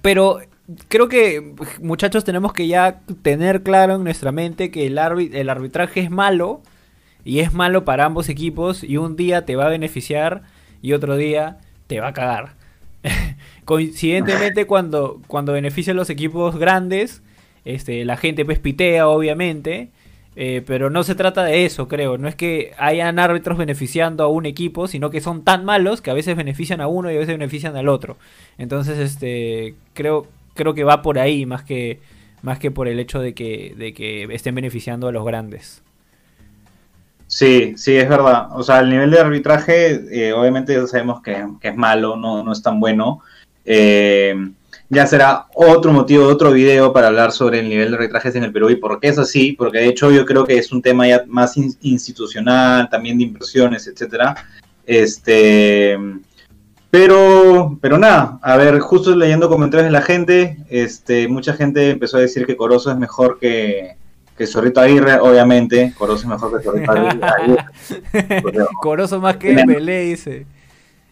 [0.01, 0.39] pero
[0.87, 5.49] creo que, muchachos, tenemos que ya tener claro en nuestra mente que el, arbi- el
[5.49, 6.61] arbitraje es malo,
[7.23, 10.43] y es malo para ambos equipos, y un día te va a beneficiar,
[10.81, 12.53] y otro día te va a cagar.
[13.65, 17.21] Coincidentemente, cuando, cuando beneficia a los equipos grandes,
[17.63, 19.89] este, la gente pues pitea, obviamente.
[20.35, 22.17] Eh, pero no se trata de eso, creo.
[22.17, 26.11] No es que hayan árbitros beneficiando a un equipo, sino que son tan malos que
[26.11, 28.17] a veces benefician a uno y a veces benefician al otro.
[28.57, 31.99] Entonces, este, creo, creo que va por ahí más que,
[32.41, 35.81] más que por el hecho de que, de que estén beneficiando a los grandes.
[37.27, 38.49] Sí, sí, es verdad.
[38.51, 42.43] O sea, el nivel de arbitraje, eh, obviamente ya sabemos que, que es malo, no,
[42.43, 43.21] no es tan bueno.
[43.63, 44.35] Eh,
[44.89, 48.51] ya será otro motivo, otro video para hablar sobre el nivel de arbitrajes en el
[48.51, 51.07] Perú y por qué es así, porque de hecho yo creo que es un tema
[51.07, 54.35] ya más in- institucional, también de inversiones, etcétera.
[54.85, 55.97] Este,
[56.91, 62.17] pero, pero nada, a ver, justo leyendo comentarios de la gente, este, mucha gente empezó
[62.17, 63.95] a decir que Corozo es mejor que,
[64.37, 66.91] que Zorrito Aguirre, obviamente, Corozo es mejor que Zorrito
[67.25, 67.65] Aguirre.
[68.81, 70.45] Corozo más que Belé, dice.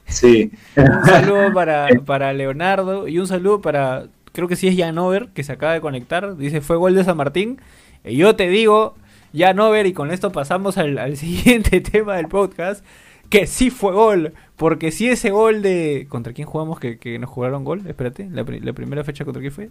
[0.06, 0.52] Sí.
[0.76, 5.44] Un saludo para, para Leonardo y un saludo para, creo que sí es Janover, que
[5.44, 6.38] se acaba de conectar.
[6.38, 7.60] Dice, fue gol de San Martín.
[8.04, 8.96] Y yo te digo,
[9.36, 12.84] Janover, y con esto pasamos al, al siguiente tema del podcast,
[13.30, 14.34] que sí fue gol.
[14.56, 16.06] Porque si ese gol de...
[16.10, 17.82] ¿Contra quién jugamos que, que nos jugaron gol?
[17.88, 19.70] Espérate, la, pri- la primera fecha contra quién fue.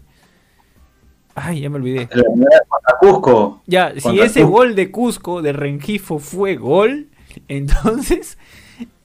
[1.35, 2.09] Ay, ya me olvidé.
[2.12, 3.62] La primera contra Cusco.
[3.66, 4.57] Ya, si ese Cusco.
[4.57, 7.09] gol de Cusco, de Rengifo, fue gol,
[7.49, 8.37] entonces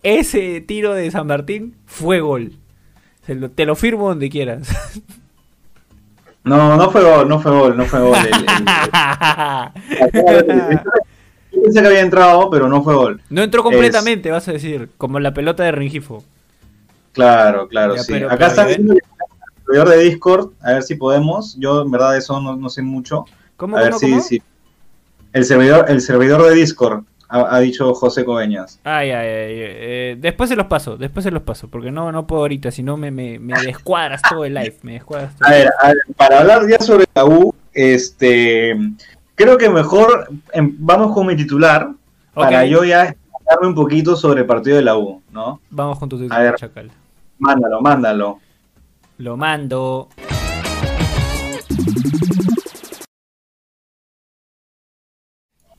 [0.04, 2.54] ese tiro de San Martín fue gol.
[3.56, 4.70] Te lo firmo donde quieras.
[6.44, 8.18] No, no fue gol, no fue gol, no fue gol.
[11.52, 13.22] Yo pensé que había entrado, pero no fue gol.
[13.30, 16.24] no entró completamente, vas a decir, como la pelota de Rengifo.
[17.12, 18.14] Claro, claro, sí.
[18.16, 18.98] Acá está el
[19.66, 21.58] servidor de Discord, a ver si podemos.
[21.60, 23.26] Yo en verdad de eso no, sé mucho.
[23.58, 24.42] ¿Cómo, A ver si-
[25.34, 27.04] El servidor, el servidor de Discord.
[27.30, 28.80] Ha, ha dicho José Coveñas.
[28.84, 29.54] Ay, ay, ay.
[29.60, 32.84] eh, después se los paso, después se los paso, porque no, no puedo ahorita, si
[32.84, 35.48] no me, me, me descuadras todo el live, me descuadras todo.
[35.48, 38.76] A ver, a ver, para hablar ya sobre la U, este,
[39.36, 41.90] creo que mejor em, vamos con mi titular,
[42.34, 45.60] para yo ya explicarme un poquito sobre el partido de la U, ¿no?
[45.70, 46.56] Vamos con tu A título, ver.
[46.56, 46.92] Chacal.
[47.40, 48.40] Mándalo, mándalo.
[49.20, 50.10] Lo mando.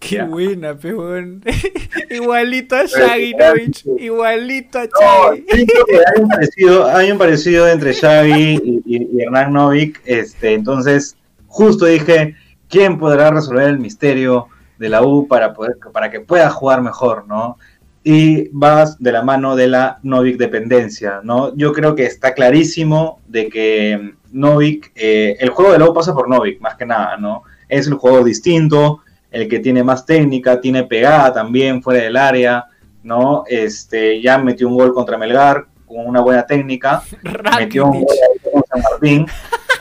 [0.00, 1.42] Qué buena, peón.
[2.10, 3.84] igualito a Shaggy Novich.
[3.98, 5.44] Igualito a Shaggy.
[5.50, 8.32] hay un parecido, hay un parecido entre Xavi
[8.62, 11.16] y, y- y Hernán Novik, este, entonces
[11.48, 12.36] justo dije,
[12.68, 14.46] ¿quién podrá resolver el misterio
[14.78, 17.56] de la U para, poder, para que pueda jugar mejor, ¿no?
[18.04, 21.54] Y vas de la mano de la Novik dependencia, ¿no?
[21.56, 26.14] Yo creo que está clarísimo de que Novik, eh, el juego de la U pasa
[26.14, 27.42] por Novik, más que nada, ¿no?
[27.68, 32.66] Es el juego distinto, el que tiene más técnica, tiene pegada también fuera del área,
[33.02, 33.44] ¿no?
[33.48, 37.02] Este, ya metió un gol contra Melgar con una buena técnica,
[37.58, 39.26] metió un gol ahí con San Martín,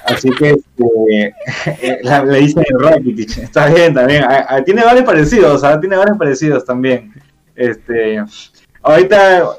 [0.05, 1.36] así que este,
[1.88, 5.79] eh, la- le dicen el Rakitic, está bien también, a- a- tiene varios parecidos, ¿sabes?
[5.81, 7.13] tiene varios parecidos también.
[7.55, 8.23] Este,
[8.83, 9.49] ahorita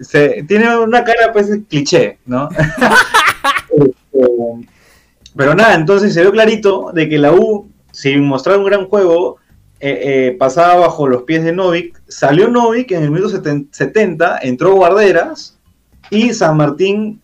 [0.00, 2.48] se, tiene una cara pues cliché, ¿no?
[3.70, 4.68] Este,
[5.36, 9.36] pero nada, entonces se vio clarito de que la U, sin mostrar un gran juego,
[9.78, 12.02] eh, eh, pasaba bajo los pies de Novik.
[12.08, 15.56] Salió Novik en el minuto seten- 70, entró Guarderas
[16.10, 17.20] y San Martín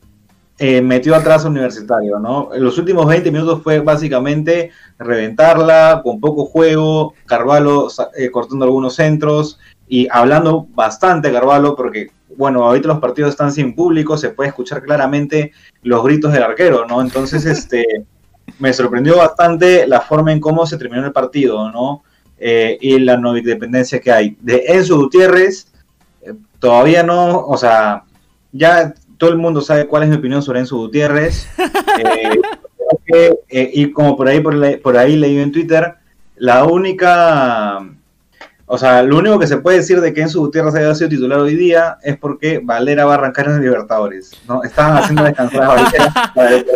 [0.59, 2.55] eh, metió atrás a Universitario, ¿no?
[2.55, 8.95] En los últimos 20 minutos fue básicamente reventarla con poco juego, Carvalho eh, cortando algunos
[8.95, 14.51] centros y hablando bastante Carvalho porque, bueno, ahorita los partidos están sin público, se puede
[14.51, 15.53] escuchar claramente
[15.83, 17.01] los gritos del arquero, ¿no?
[17.01, 18.05] Entonces, este,
[18.59, 22.03] me sorprendió bastante la forma en cómo se terminó el partido, ¿no?
[22.39, 24.37] Eh, y la no dependencia que hay.
[24.41, 25.67] De Enzo Gutiérrez,
[26.23, 28.05] eh, todavía no, o sea,
[28.53, 31.47] ya todo el mundo sabe cuál es mi opinión sobre Enzo Gutiérrez.
[33.13, 35.95] Eh, eh, y como por ahí, por, le- por ahí leí en Twitter,
[36.37, 37.79] la única,
[38.67, 41.39] o sea, lo único que se puede decir de que Enzo Gutiérrez haya sido titular
[41.39, 44.63] hoy día es porque Valera va a arrancar en el Libertadores, ¿no?
[44.65, 46.67] Estaban haciendo descansar a Valera para el.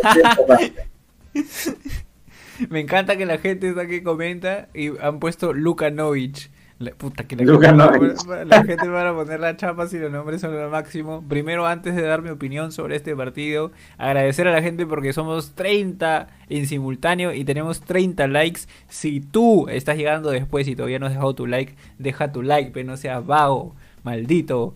[2.70, 6.50] Me encanta que la gente está que comenta y han puesto Lukanovic.
[6.80, 10.40] La, puta que la, gente, la gente va a poner la chapa si los nombres
[10.40, 11.22] son lo máximo.
[11.28, 15.54] Primero, antes de dar mi opinión sobre este partido, agradecer a la gente porque somos
[15.54, 18.62] 30 en simultáneo y tenemos 30 likes.
[18.88, 22.72] Si tú estás llegando después y todavía no has dejado tu like, deja tu like,
[22.72, 24.74] pero no seas vago, maldito.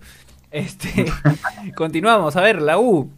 [0.53, 1.07] Este,
[1.75, 2.37] continuamos.
[2.37, 3.11] A ver, la U.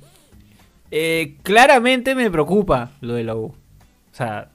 [0.91, 3.47] Eh, claramente me preocupa lo de la U.
[3.47, 3.55] O
[4.13, 4.51] sea,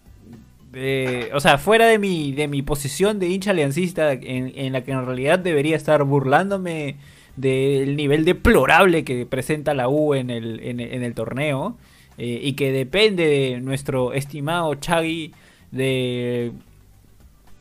[1.34, 5.06] o sea, fuera de mi, de mi posición de hincha aliancista, en, la que en
[5.06, 6.98] realidad debería estar burlándome
[7.38, 11.78] del nivel deplorable que presenta la U en el, en el torneo,
[12.18, 15.34] eh, y que depende de nuestro estimado Chagui
[15.72, 16.54] de,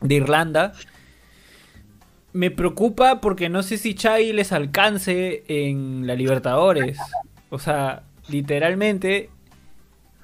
[0.01, 0.73] de Irlanda.
[2.31, 6.97] Me preocupa porque no sé si Chagui les alcance en la Libertadores.
[7.49, 9.29] O sea, literalmente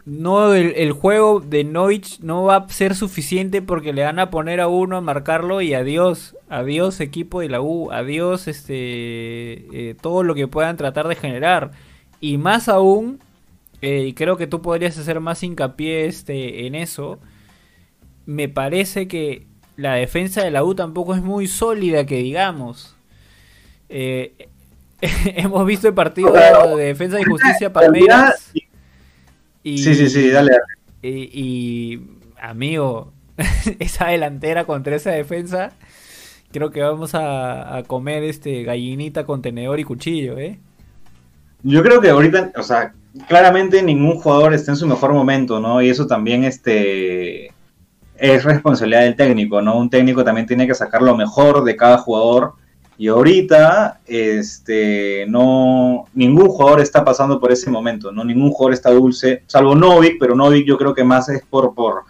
[0.06, 4.60] no el, juego de Noich no va a ser suficiente porque le van a poner
[4.60, 10.24] a uno a marcarlo y adiós, adiós equipo de la U, adiós este eh, todo
[10.24, 11.72] lo que puedan tratar de generar
[12.20, 13.20] y más aún
[13.82, 17.20] eh, y creo que tú podrías hacer más hincapié este en eso.
[18.26, 22.96] Me parece que la defensa de la U tampoco es muy sólida que digamos.
[23.90, 24.50] Eh,
[25.36, 28.52] hemos visto el partido de defensa y justicia Palmeiras.
[29.64, 30.52] Y, Sí, sí, sí, dale.
[30.52, 30.64] dale.
[31.04, 33.14] Y, y, amigo,
[33.80, 35.72] esa delantera contra esa defensa,
[36.52, 40.60] creo que vamos a, a comer este gallinita con tenedor y cuchillo, ¿eh?
[41.64, 42.94] Yo creo que ahorita, o sea,
[43.28, 45.82] claramente ningún jugador está en su mejor momento, ¿no?
[45.82, 47.52] Y eso también este,
[48.18, 49.78] es responsabilidad del técnico, ¿no?
[49.78, 52.54] Un técnico también tiene que sacar lo mejor de cada jugador.
[53.02, 58.24] Y ahorita, este, no, ningún jugador está pasando por ese momento, ¿no?
[58.24, 62.04] Ningún jugador está dulce, salvo Novik, pero Novik yo creo que más es por, por,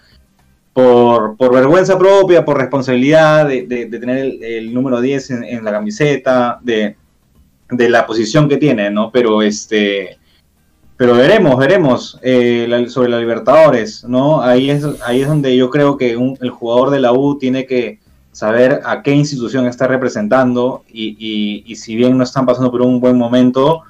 [0.73, 5.71] por, por vergüenza propia, por responsabilidad de, de- tener el, número 10 en, en la
[5.71, 6.97] camiseta, de,
[7.69, 9.11] de la posición que tiene, ¿no?
[9.13, 10.17] Pero este,
[10.97, 14.41] pero veremos, veremos eh, la- sobre la Libertadores, ¿no?
[14.41, 17.65] Ahí es, ahí es donde yo creo que un- el jugador de la U tiene
[17.65, 17.99] que
[18.31, 22.81] saber a qué institución está representando y, y- y si bien no están pasando por
[22.81, 23.81] un buen momento,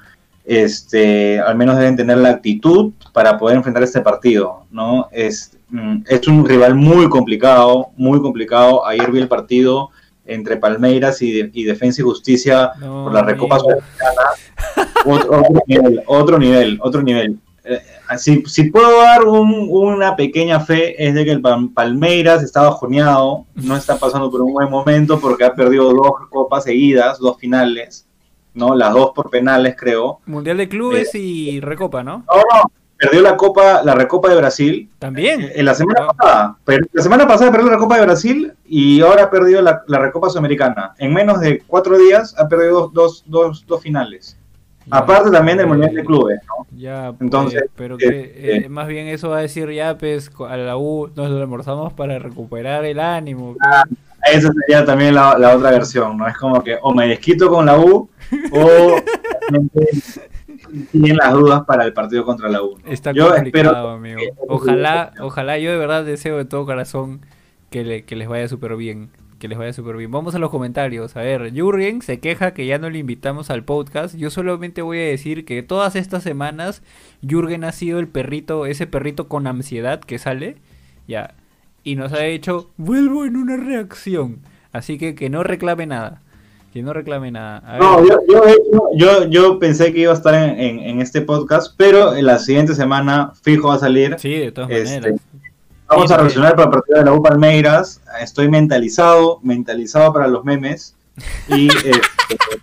[0.46, 5.08] este, al menos deben tener la actitud para poder enfrentar este partido, ¿no?
[5.12, 8.86] Es, mm, es un rival muy complicado, muy complicado.
[8.86, 9.90] Ayer vi el partido
[10.26, 13.60] entre Palmeiras y, y Defensa y Justicia No, por la Recopa.
[13.60, 14.22] Sudamericana.
[15.06, 17.40] Otro, otro nivel, otro nivel, otro nivel.
[18.12, 22.43] Eh, si, si puedo dar un- una pequeña fe es de que el Pal- Palmeiras
[22.43, 27.19] está bajoneado, no está pasando por un buen momento porque ha perdido dos copas seguidas,
[27.19, 28.08] dos finales,
[28.54, 28.76] ¿no?
[28.76, 30.19] Las dos por penales, creo.
[30.26, 32.26] Mundial de Clubes y Recopa, ¿no?
[32.28, 35.50] No, no, perdió la Copa, la Recopa de Brasil También.
[35.56, 36.13] en la semana Ah.
[36.15, 36.58] pasada.
[36.93, 40.30] La semana pasada perdió la Recopa de Brasil y ahora ha perdido la, la Recopa
[40.30, 40.93] Sudamericana.
[41.00, 44.38] En menos de cuatro días ha perdido dos, dos, dos, dos finales.
[44.89, 46.65] Aparte también del eh, Mundial de Clubes, ¿no?
[46.78, 50.32] Ya, Entonces, pues, pero que este- eh, más bien eso va a decir ya, pues,
[50.48, 53.56] a la U nos lo almorzamos para recuperar el ánimo.
[53.62, 53.84] Ah,
[54.32, 56.28] Esa sería también la, la otra versión, ¿no?
[56.28, 58.10] Es como que o me desquito con la U
[58.54, 58.96] o
[60.91, 62.78] tienen las dudas para el partido contra la U.
[62.84, 62.91] ¿no?
[62.91, 64.20] Está Yo complicado, espero amigo.
[64.20, 67.22] que- Ojalá, ojalá, yo de verdad deseo de todo corazón
[67.70, 69.10] que, le- que les vaya súper bien.
[69.42, 70.12] Que les vaya súper bien.
[70.12, 71.18] Vamos a los comentarios.
[71.18, 74.16] A ver, Jurgen se queja que ya no le invitamos al podcast.
[74.16, 76.84] Yo solamente voy a decir que todas estas semanas
[77.28, 80.58] Jurgen ha sido el perrito, ese perrito con ansiedad que sale.
[81.08, 81.34] Ya.
[81.84, 84.42] Y nos ha hecho, vuelvo en una reacción.
[84.74, 86.22] Así que que no reclame nada.
[86.72, 87.64] Que no reclame nada.
[87.66, 88.44] A No, yo, yo,
[88.96, 92.38] yo, yo pensé que iba a estar en, en- en este podcast, pero en la
[92.38, 94.18] siguiente semana fijo va a salir.
[94.20, 95.22] Sí, de todas Este, maneras.
[95.92, 98.02] Vamos a reaccionar para el partido de la U Palmeiras.
[98.22, 100.96] Estoy mentalizado, mentalizado para los memes.
[101.50, 101.92] Y este,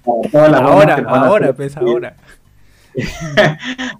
[0.05, 2.17] para todas las Ahora, que ahora, pues ahora.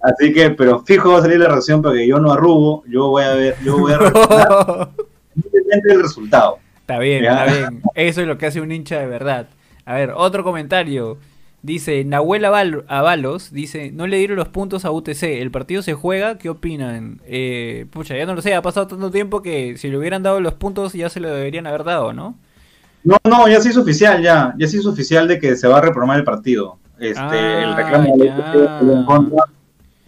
[0.01, 3.23] Así que, pero fijo va a salir la reacción porque yo no arrugo, yo voy
[3.23, 4.47] a ver, yo voy a reaccionar
[5.35, 6.57] independientemente del resultado.
[6.81, 7.45] Está bien, Ya.
[7.45, 7.81] está bien.
[7.93, 9.47] Eso es lo que hace un hincha de verdad.
[9.85, 11.17] A ver, otro comentario.
[11.61, 15.93] Dice, Nahuel Aval- Avalos, dice, no le dieron los puntos a UTC, el partido se
[15.93, 17.19] juega, ¿qué opinan?
[17.25, 20.39] Eh, pucha, ya no lo sé, ha pasado tanto tiempo que si le hubieran dado
[20.39, 22.35] los puntos ya se lo deberían haber dado, ¿no?
[23.03, 25.79] No, no, ya se hizo oficial, ya, ya se hizo oficial de que se va
[25.79, 26.77] a reprogramar el partido.
[26.97, 28.15] Este, Ah, el reclamo.
[28.15, 29.43] FP en contra,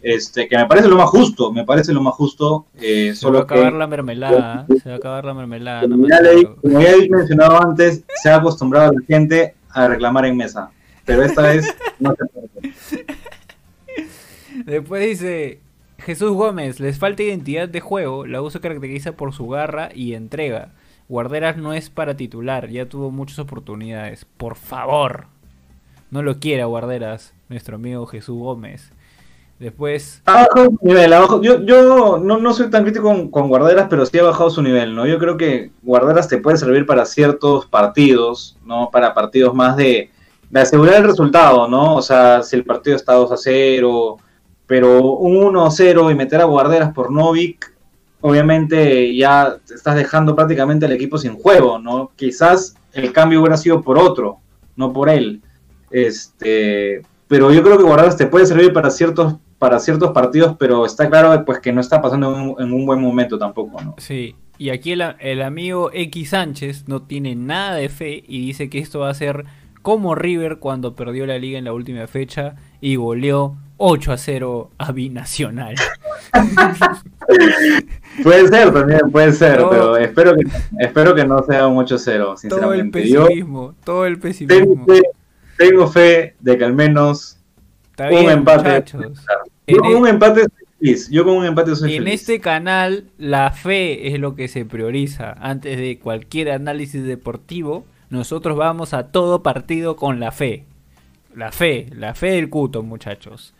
[0.02, 3.40] este, que me parece lo más justo, me parece lo más justo, eh, Se va
[3.42, 5.82] a que acabar la mermelada, se va a acabar la mermelada.
[5.82, 9.88] como ya, le- como ya he mencionado antes, se ha acostumbrado a la gente a
[9.88, 10.70] reclamar en mesa,
[11.12, 13.06] pero esta vez no se puede.
[14.65, 15.60] Después dice
[16.00, 20.13] Jesús Gómez, les falta identidad de juego, la U se caracteriza por su garra y
[20.13, 20.71] entrega.
[21.08, 24.26] Guarderas no es para titular, ya tuvo muchas oportunidades.
[24.38, 25.26] Por favor,
[26.10, 28.91] no lo quiera Guarderas, nuestro amigo Jesús Gómez.
[29.60, 33.30] Después, Ha bajado su nivel, ha bajado- yo, yo no, no soy tan crítico con,
[33.30, 35.06] con Guarderas, pero sí ha bajado su nivel, ¿no?
[35.06, 38.89] Yo creo que Guarderas te puede servir para ciertos partidos, ¿no?
[38.91, 40.10] Para partidos más de,
[40.52, 41.96] de asegurar el resultado, ¿no?
[41.96, 44.18] O sea, si el partido está 2 a 0,
[44.68, 47.74] pero un 1 a 0 y meter a Guarderas por Novik,
[48.20, 52.12] obviamente ya estás dejando prácticamente al equipo sin juego, ¿no?
[52.18, 54.40] Quizás el cambio hubiera sido por otro,
[54.76, 55.42] no por él.
[55.90, 60.88] Este, pero yo creo que Guarderas te puede servir para ciertos para ciertos partidos, pero
[60.88, 63.94] está claro pues que no está pasando en un, en un buen momento tampoco, ¿no?
[64.00, 68.72] sí, y aquí el, el amigo X Sánchez no tiene nada de fe y dice
[68.72, 69.46] que esto va a ser
[69.82, 74.70] como River cuando perdió la liga en la última fecha y goleó 8 a 0
[74.78, 75.76] a Binacional.
[78.24, 80.44] Puede ser también, puede ser, Todo- pero espero que
[80.80, 83.08] espero que no sea un 8-0, todo el sinceramente.
[83.10, 84.86] Yo pesimismo, todo el tengo pesimismo.
[84.86, 85.02] fe,
[85.58, 87.38] tengo fe de que al menos
[87.91, 88.63] Está un bien, empate.
[88.70, 89.26] muchachos.
[89.67, 91.10] Yo con e- un empate soy feliz.
[91.10, 92.22] Yo con un empate soy en feliz.
[92.22, 95.34] este canal, la fe es lo que se prioriza.
[95.39, 100.65] Antes de cualquier análisis deportivo, nosotros vamos a todo partido con la fe.
[101.36, 103.54] La fe, la fe del cuto, muchachos.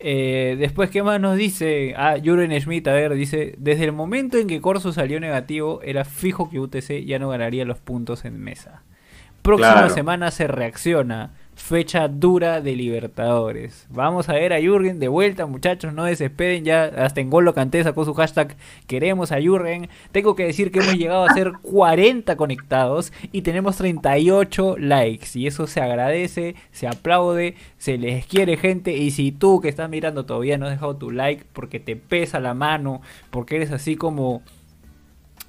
[0.00, 1.94] Eh, después, ¿qué más nos dice?
[1.96, 6.04] Ah, Jurgen Schmidt, a ver, dice: Desde el momento en que Corso salió negativo, era
[6.04, 8.82] fijo que UTC ya no ganaría los puntos en mesa.
[9.42, 9.90] Próxima Claro.
[9.94, 11.30] semana se reacciona.
[11.56, 13.86] Fecha dura de Libertadores.
[13.90, 15.94] Vamos a ver a Jürgen de vuelta, muchachos.
[15.94, 16.64] No desesperen.
[16.64, 18.56] Ya hasta en Gol lo canté, sacó su hashtag.
[18.86, 19.88] Queremos a Jürgen.
[20.12, 25.28] Tengo que decir que hemos llegado a ser 40 conectados y tenemos 38 likes.
[25.34, 28.96] Y eso se agradece, se aplaude, se les quiere, gente.
[28.96, 32.40] Y si tú que estás mirando todavía no has dejado tu like porque te pesa
[32.40, 33.00] la mano,
[33.30, 34.42] porque eres así como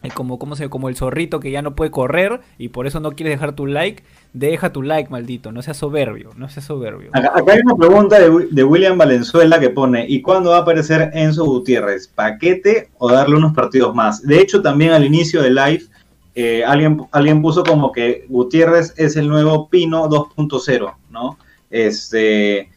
[0.05, 2.99] eh, como, ¿cómo se, como el zorrito que ya no puede correr y por eso
[2.99, 4.03] no quieres dejar tu like,
[4.35, 7.09] deja tu like, maldito, no seas soberbio, no seas soberbio.
[7.13, 10.57] Acá, acá hay una pregunta de, Wi- de William Valenzuela que pone, ¿y cuándo va
[10.57, 12.07] a aparecer Enzo Gutiérrez?
[12.09, 14.21] ¿Paquete o darle unos partidos más?
[14.21, 15.83] De hecho, también al inicio del live,
[16.35, 21.37] eh, alguien, alguien puso como que Gutiérrez es el nuevo Pino 2.0, ¿no?
[21.69, 22.69] Este,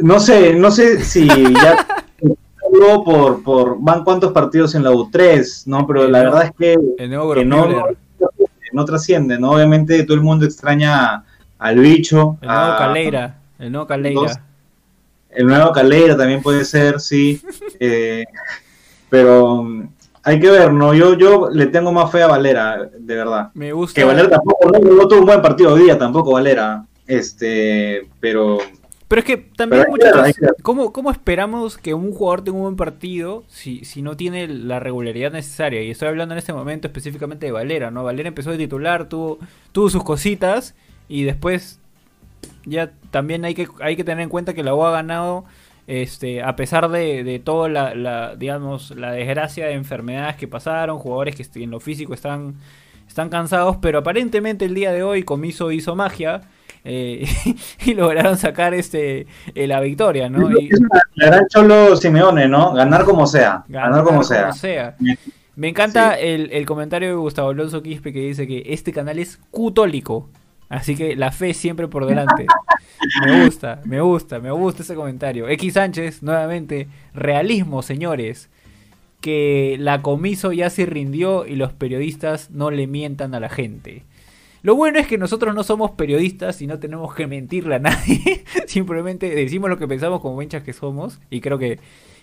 [0.00, 1.86] no sé, no sé si ya
[3.04, 5.86] por, por, van cuántos partidos en la U3, ¿no?
[5.88, 7.66] Pero la verdad es que El nuevo que no.
[8.78, 9.50] No, trasciende, ¿no?
[9.50, 11.24] Obviamente todo el mundo extraña
[11.58, 12.38] al bicho.
[12.40, 13.38] El nuevo a- Caleira.
[13.58, 14.20] El nuevo Caleira.
[14.20, 14.32] Dos.
[15.30, 17.40] El nuevo Calera también puede ser, sí.
[17.80, 18.24] Eh,
[19.10, 19.88] pero mm,
[20.24, 20.94] hay que ver, ¿no?
[20.94, 23.50] Yo, yo le tengo más fe a Valera, de verdad.
[23.54, 24.00] Me gusta.
[24.00, 26.84] Que Valera tampoco, no, no tuvo un buen partido hoy día, tampoco Valera.
[27.06, 28.58] Este, pero
[29.08, 30.54] Pero es que también, Pero que ver.
[30.62, 34.80] ¿cómo, ¿cómo esperamos que un jugador tenga un buen partido si, si no tiene la
[34.80, 35.82] regularidad necesaria?
[35.82, 38.04] Y estoy hablando en este momento específicamente de Valera, ¿no?
[38.04, 39.38] Valera empezó de titular, tuvo,
[39.72, 40.74] tuvo sus cositas
[41.08, 41.80] y después
[42.66, 45.46] ya también hay que, hay que tener en cuenta que la U ha ganado
[45.86, 50.98] este, a pesar de, de toda la, la, digamos, la desgracia de enfermedades que pasaron,
[50.98, 52.56] jugadores que en lo físico están,
[53.08, 56.42] están cansados, pero aparentemente el día de hoy Comiso hizo magia
[56.84, 57.26] eh,
[57.84, 60.50] y lograron sacar este eh, la victoria, ¿no?
[60.58, 60.80] Y es
[61.16, 62.72] la gran Cholo Simeone, ¿no?
[62.72, 64.50] Ganar como sea, ganar, como sea.
[65.56, 66.20] Me encanta Sí.
[66.26, 70.28] el, el comentario de Gustavo Alonso Quispe que dice que este canal es cutólico.
[70.68, 72.46] Así que la fe siempre por delante.
[73.24, 75.48] Me gusta, me gusta, me gusta ese comentario.
[75.48, 78.50] X Sánchez, nuevamente, realismo, señores.
[79.20, 84.04] Que la comiso ya se rindió y los periodistas no le mientan a la gente.
[84.68, 88.44] Lo bueno es que nosotros no somos periodistas y no tenemos que mentirle a nadie.
[88.66, 91.20] Simplemente decimos lo que pensamos como hinchas que somos.
[91.30, 91.78] Y creo que,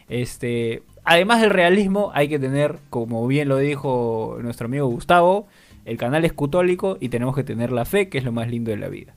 [0.09, 5.47] este, además del realismo, hay que tener, como bien lo dijo nuestro amigo Gustavo,
[5.85, 8.69] el canal es cutólico y tenemos que tener la fe, que es lo más lindo
[8.69, 9.15] de la vida.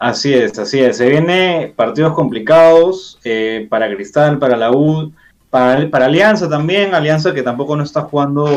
[0.00, 0.96] Así es, así es.
[0.96, 5.12] Se viene partidos complicados eh, para Cristal, para la U,
[5.50, 6.94] para, para Alianza también.
[6.94, 8.48] Alianza que tampoco no está jugando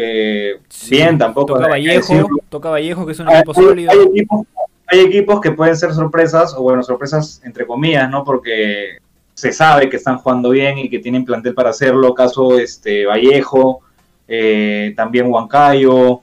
[0.00, 1.54] eh, bien tampoco.
[1.54, 3.90] Toca Vallejo, toca Vallejo, que es un Hay, equipo sólido.
[3.92, 4.46] hay equipos,
[4.86, 8.24] hay equipos que pueden ser sorpresas, o bueno, sorpresas entre comillas, ¿no?
[8.24, 8.98] Porque
[9.34, 12.14] se sabe que están jugando bien y que tienen plantel para hacerlo.
[12.14, 13.80] Caso este Vallejo,
[14.26, 16.20] eh, también Huancayo.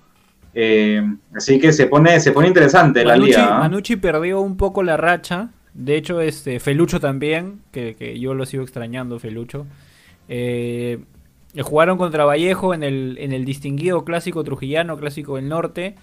[0.53, 1.01] eh,
[1.35, 3.59] así que se pone, se pone interesante la liga.
[3.59, 5.49] Manucci perdió un poco la racha.
[5.73, 9.67] De hecho, este Felucho también, que, que yo lo sigo extrañando, Felucho.
[10.29, 10.99] Eh,
[11.63, 15.95] jugaron contra Vallejo en el, distinguido clásico trujillano, clásico del norte.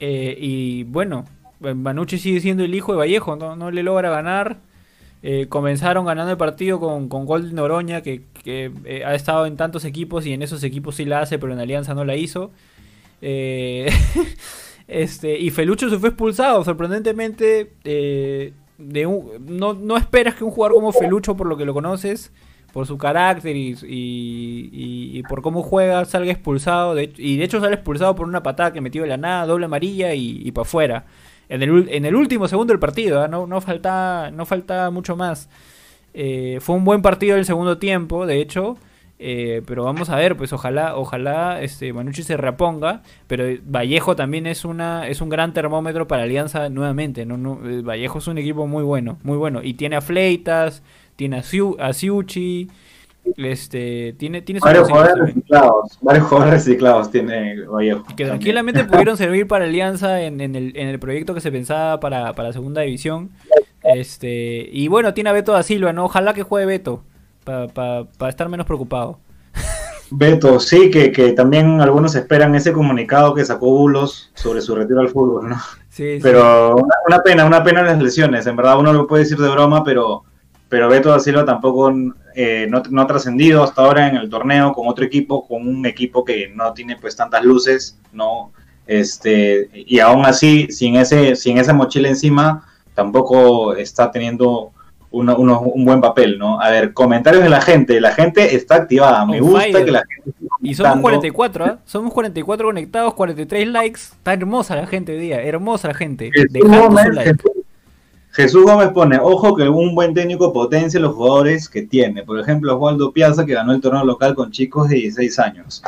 [0.00, 1.24] Eh, y bueno,
[1.60, 4.58] Manucci sigue siendo el hijo de Vallejo, no, le logra ganar.
[5.24, 9.84] Eh, comenzaron ganando el partido con, con gol Noroña, que, eh, ha estado en tantos
[9.84, 12.50] equipos y en esos equipos sí la hace, pero en Alianza no la hizo.
[14.88, 17.72] Este, y Felucho se fue expulsado, sorprendentemente.
[18.78, 22.32] no esperas que un jugador como Felucho, por lo que lo conoces,
[22.72, 26.94] por su carácter y, y- y- por cómo juega, salga expulsado.
[26.94, 29.66] De, y de hecho sale expulsado por una patada que metió de la nada, doble
[29.66, 31.04] amarilla y, para afuera.
[31.48, 33.28] En el, en el último segundo del partido, ¿ah?
[33.28, 35.48] no, no, falta, no falta mucho más.
[36.14, 38.76] Eh, fue un buen partido el segundo tiempo, de hecho.
[39.18, 43.02] eh, pero vamos a ver, pues ojalá, ojalá este Manucci se reponga.
[43.26, 47.24] Pero Vallejo también es una, es un gran termómetro para Alianza nuevamente.
[47.26, 49.60] No, no, eh, Vallejo es un equipo muy bueno, muy bueno.
[49.62, 50.82] Y tiene a Fleitas,
[51.22, 52.68] tiene a, Siu- a Siuchi,
[53.36, 58.02] este, tiene, tiene Varios jugadores reciclados, varios jugadores reciclados tiene Vallejo.
[58.02, 58.28] Que también.
[58.30, 62.32] tranquilamente pudieron servir para Alianza en, en el, en el proyecto que se pensaba para,
[62.32, 63.30] para la segunda división.
[63.84, 66.06] Este, y bueno, tiene a Beto da Silva, ¿no?
[66.06, 67.04] Ojalá que juegue Beto,
[67.44, 69.20] para estar menos preocupado.
[70.10, 75.00] Beto, sí, que, que también algunos esperan ese comunicado que sacó Bulos sobre su retiro
[75.00, 75.56] al fútbol, ¿no?
[75.88, 76.20] Sí, sí.
[76.20, 78.46] Pero una, una pena, una pena las lesiones.
[78.48, 80.24] En verdad uno lo puede decir de broma, pero,
[80.72, 81.92] pero Beto da Silva tampoco
[82.34, 85.84] eh, no, no ha trascendido hasta ahora en el torneo con otro equipo, con un
[85.84, 88.52] equipo que no tiene pues tantas luces, ¿no?
[88.86, 94.70] Este, y aún así, sin ese, sin esa mochila encima, tampoco está teniendo
[95.10, 96.58] uno- uno- un buen papel, ¿no?
[96.58, 98.00] A ver, comentarios de la gente.
[98.00, 99.26] La gente está activada.
[99.26, 99.84] Me On gusta fire.
[99.84, 100.30] que la gente
[100.62, 101.02] Y somos comentando.
[101.02, 101.78] 44, ¿ah?
[101.84, 104.00] Somos 44 conectados, 43 likes.
[104.00, 106.30] Está hermosa la gente hoy día, hermosa la gente.
[106.50, 107.34] Dejando su like.
[108.32, 112.22] Jesús- Gómez pone, ojo que un buen técnico potencia los jugadores que tiene.
[112.22, 115.82] Por ejemplo, Osvaldo Piazza, que ganó el torneo local con chicos de 16 años.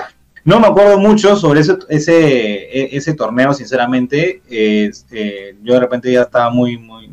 [0.45, 4.43] No me acuerdo mucho sobre ese, e- torneo, sinceramente.
[4.51, 4.91] Eh,
[5.63, 7.11] yo de repente ya estaba muy, muy,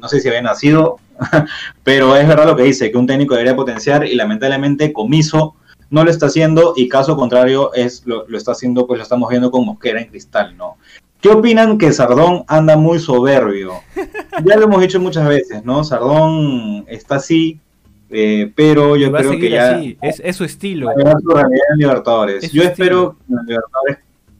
[0.00, 0.96] no sé si había nacido,
[1.84, 5.54] pero es verdad lo que dice, que un técnico debería potenciar y lamentablemente Comiso
[5.90, 9.28] no lo está haciendo y caso contrario es lo, lo está haciendo, pues lo estamos
[9.30, 10.76] viendo con Mosquera en cristal, ¿no?
[11.22, 13.74] ¿Qué opinan que Sardón anda muy soberbio?
[14.44, 15.84] Ya lo hemos dicho muchas veces, ¿no?
[15.84, 17.60] Sardón está así,
[18.08, 20.86] eh, pero yo creo que ya así, es, es su estilo.
[20.86, 22.44] va a llegar su realidad en Libertadores.
[22.44, 23.98] Es Yo espero que en Libertadores,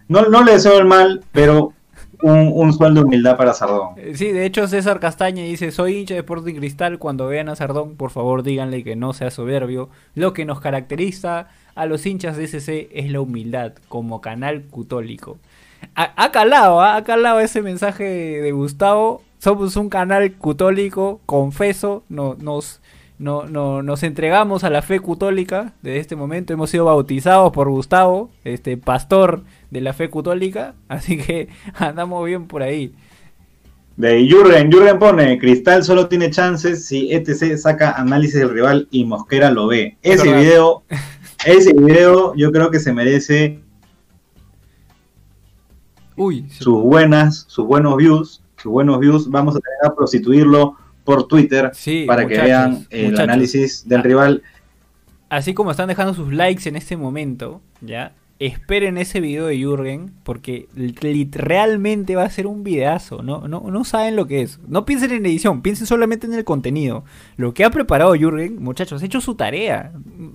[0.09, 1.75] no, no le deseo el mal, pero
[2.23, 3.91] un, un sueldo de humildad para Sardón.
[3.99, 7.55] Eh, Sí, de hecho César Castaña dice, soy hincha de Sporting Cristal, cuando vean a
[7.55, 9.91] Sardón, por favor díganle que no sea soberbio.
[10.15, 15.39] Lo que nos caracteriza a los hinchas de SC es la humildad, como canal cutólico.
[15.95, 19.23] Ha, calado, ha calado ese mensaje de Gustavo.
[19.39, 22.81] Somos un canal católico, confeso, no, nos,
[23.19, 26.53] no, no, nos entregamos a la fe católica desde este momento.
[26.53, 32.47] Hemos sido bautizados por Gustavo, este pastor de la fe católica, así que andamos bien
[32.47, 32.95] por ahí.
[33.97, 39.05] De Jürgen, Jürgen pone, Cristal solo tiene chances si ETC saca análisis del rival y
[39.05, 39.99] Mosquera lo ve.
[40.03, 40.83] Es Ese video,
[41.45, 43.62] ese video yo creo que se merece
[46.17, 49.29] Uy, sus buenas, sus buenos views, sus buenos views.
[49.31, 53.25] Vamos a tener que prostituirlo por Twitter Sí, para que vean el muchachos.
[53.25, 54.43] análisis del rival.
[55.29, 58.13] así como están dejando sus likes en este momento, ya,
[58.47, 60.69] esperen ese video de Jürgen, porque
[61.33, 64.59] realmente va a ser un videazo, no, no, no saben lo que es.
[64.67, 67.05] No piensen en edición, piensen solamente en el contenido.
[67.37, 69.93] Lo que ha preparado Jürgen, muchachos, ha hecho su tarea.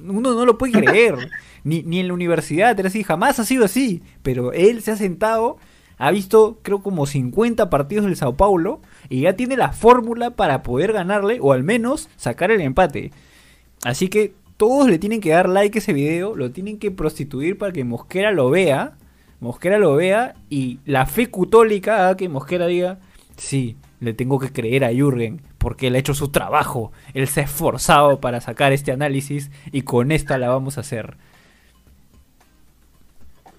[0.08, 1.30] Uno no lo puede creer.
[1.64, 4.02] ni, ni en la universidad era así, jamás ha sido así.
[4.24, 5.58] Pero él se ha sentado,
[5.98, 10.64] ha visto creo como 50 partidos del Sao Paulo y ya tiene la fórmula para
[10.64, 13.12] poder ganarle o al menos sacar el empate.
[13.84, 17.58] Así que todos le tienen que dar like a ese video, lo tienen que prostituir
[17.58, 18.98] para que Mosquera lo vea,
[19.40, 23.00] Mosquera lo vea y la fe católica haga que Mosquera diga,
[23.38, 27.42] sí, le tengo que creer a Jürgen porque él ha hecho su trabajo, él se
[27.42, 31.18] ha esforzado para sacar este análisis y con esta la vamos a hacer.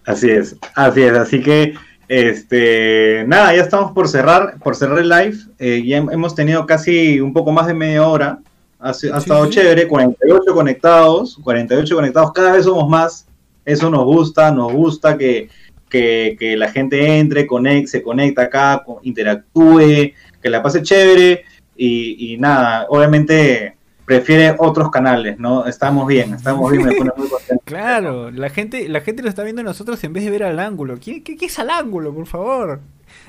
[0.04, 1.12] Así es, así es.
[1.12, 1.74] Así que,
[2.08, 5.36] este, nada, ya estamos por cerrar, por cerrar el live.
[5.58, 8.40] Eh, ya hem- hemos tenido casi un poco más de media hora.
[8.80, 9.50] Ha, ha Sí, estado sí.
[9.50, 13.26] chévere, 48 conectados, 48 conectados, cada vez somos más.
[13.64, 15.48] Eso nos gusta, nos gusta que,
[15.90, 20.12] que, que la gente entre, conecte, se conecta acá, interactúe,
[20.42, 21.44] que la pase chévere
[21.76, 23.74] y, y nada, obviamente
[24.06, 25.66] prefiere otros canales, ¿no?
[25.66, 27.62] Estamos bien, estamos bien, me pone muy contento.
[27.66, 30.58] Claro, la gente, la gente lo está viendo a nosotros en vez de ver al
[30.60, 30.98] ángulo.
[30.98, 32.80] ¿Qué, qué, qué es al ángulo, por favor?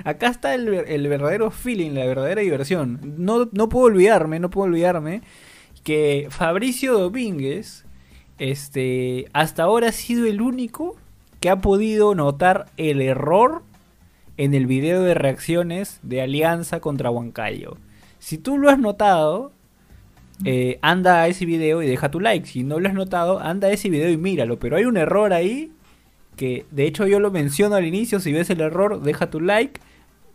[0.03, 2.99] Acá está el, ver- el verdadero feeling, la verdadera diversión.
[3.17, 5.21] No, no puedo olvidarme, no puedo olvidarme
[5.83, 7.85] que Fabricio Domínguez,
[8.37, 10.95] este, hasta ahora ha sido el único
[11.39, 13.63] que ha podido notar el error
[14.37, 17.77] en el video de reacciones de Alianza contra Huancayo.
[18.19, 19.51] Si tú lo has notado,
[20.45, 22.47] eh, anda a ese video y deja tu like.
[22.47, 24.59] Si no lo has notado, anda a ese video y míralo.
[24.59, 25.71] Pero hay un error ahí
[26.37, 28.19] que de hecho yo lo menciono al inicio.
[28.21, 29.81] Si ves el error, deja tu like.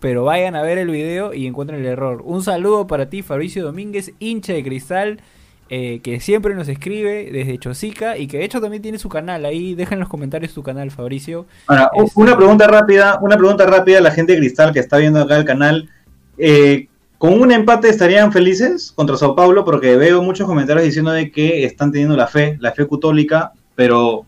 [0.04, 2.20] Pero vayan a ver el video y encuentren el error.
[2.26, 5.22] Un saludo para ti, Fabricio Domínguez, hincha de cristal,
[5.70, 9.46] eh, que siempre nos escribe desde Chosica y que de hecho también tiene su canal.
[9.46, 11.46] Ahí deja en los comentarios tu canal, Fabricio.
[11.68, 14.98] Ahora, Este- una pregunta rápida, una pregunta rápida a la gente de Cristal que está
[14.98, 15.88] viendo acá el canal.
[16.36, 19.64] Eh, ¿Con un empate estarían felices contra Sao Paulo?
[19.64, 24.26] Porque veo muchos comentarios diciendo de que están teniendo la fe, la fe católica, pero,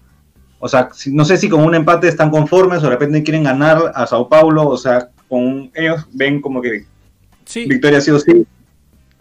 [0.59, 3.93] o sea, no sé si con un empate están conformes o de repente quieren ganar
[3.95, 6.85] a Sao Paulo, o sea, con ellos ven como que
[7.45, 8.45] Sí, victoria sí o sí.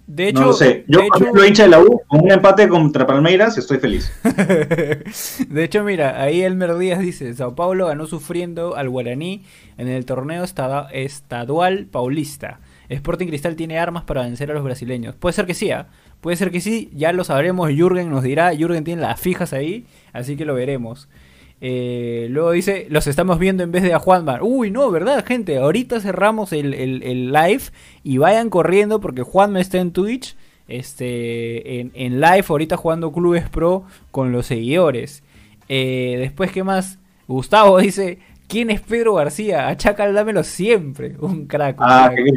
[0.08, 0.84] de hecho, no lo sé.
[0.88, 4.12] Yo, de hecho- ejemplo, hincha de la U, con un empate contra Palmeiras, estoy feliz.
[5.50, 9.44] de hecho, mira, ahí Elmer Díaz dice, Sao Paulo ganó sufriendo al Guaraní
[9.78, 10.44] en el torneo
[10.92, 12.60] estadual paulista.
[12.90, 15.16] Sporting Cristal tiene armas para vencer a los brasileños.
[15.16, 15.88] Puede ser que sí, ¿ah?
[16.22, 19.86] puede ser que sí, ya lo sabremos, Jürgen nos dirá, Jürgen tiene las fijas ahí,
[20.14, 21.08] así que lo veremos.
[21.68, 24.40] Eh, luego dice, los estamos viendo en vez de a Juanma.
[24.44, 25.58] Uy, no, ¿verdad, gente?
[25.58, 27.64] Ahorita cerramos el, el- el live
[28.04, 30.36] y vayan corriendo porque Juanma está en Twitch,
[30.68, 35.24] este, en, en live, ahorita jugando Clubes Pro con los seguidores.
[35.70, 37.00] Eh, después, ¿qué más?
[37.28, 39.68] Gustavo dice, ¿quién es Pedro García?
[39.68, 41.16] A Chacal dámelo siempre.
[41.20, 41.80] Un crack.
[41.80, 42.16] un Ah, crack.
[42.16, 42.32] qué,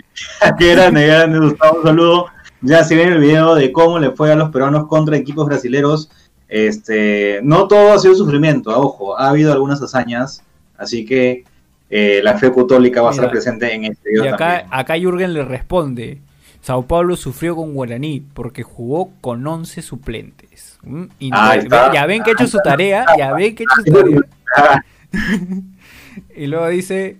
[0.58, 2.26] qué grande, grande, Gustavo, un saludo.
[2.60, 6.10] Ya se viene el video de cómo le fue a los peruanos contra equipos brasileros.
[6.48, 10.42] Este, no todo ha sido sufrimiento, ah, ojo, ha habido algunas hazañas,
[10.78, 11.44] así que
[11.90, 14.68] eh, la fe católica va a estar presente en este Y video acá, también.
[14.72, 16.20] acá Jürgen le responde.
[16.60, 20.78] Sao Paulo sufrió con Guaraní porque jugó con 11 suplentes.
[20.82, 24.02] Mm, y ya ven que ha hecho su tarea, ya ven que ha hecho su
[24.02, 24.84] tarea.
[26.36, 27.16] Y luego dice,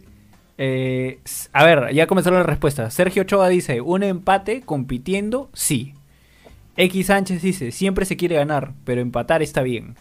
[0.58, 1.20] eh,
[1.52, 2.92] a ver, ya comenzaron las respuestas.
[2.92, 5.94] Sergio Ochoa dice, un empate compitiendo, sí.
[6.78, 9.96] X Sánchez dice, siempre se quiere ganar, pero empatar está bien.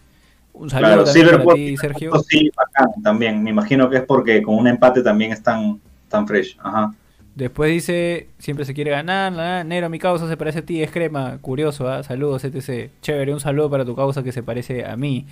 [0.53, 2.11] Un saludo Claro, también para ti, Sergio.
[2.27, 3.43] Sí, bacán también.
[3.43, 6.55] Me imagino que es porque con un empate también están tan fresh.
[6.59, 6.93] Ajá.
[7.33, 11.39] Después dice, siempre se quiere ganar, negro, mi causa se parece a ti, es crema,
[11.39, 12.03] curioso, ¿ah?
[12.03, 12.91] saludos, etc.
[13.01, 15.25] Chévere, un saludo para tu causa que se parece a mí.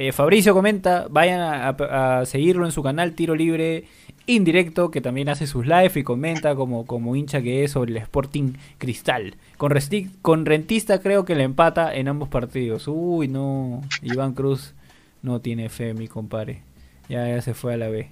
[0.00, 3.82] Eh, Fabricio comenta, vayan a, a- a seguirlo en su canal Tiro Libre
[4.26, 7.96] Indirecto, que también hace sus live y comenta como, como hincha que es sobre el
[7.96, 9.34] Sporting Cristal.
[9.56, 12.84] Con, Resti- con Rentista creo que le empata en ambos partidos.
[12.86, 14.74] Uy, no, Iván Cruz
[15.22, 16.60] no tiene fe, mi compadre.
[17.08, 18.08] Ya, ya se fue a la B.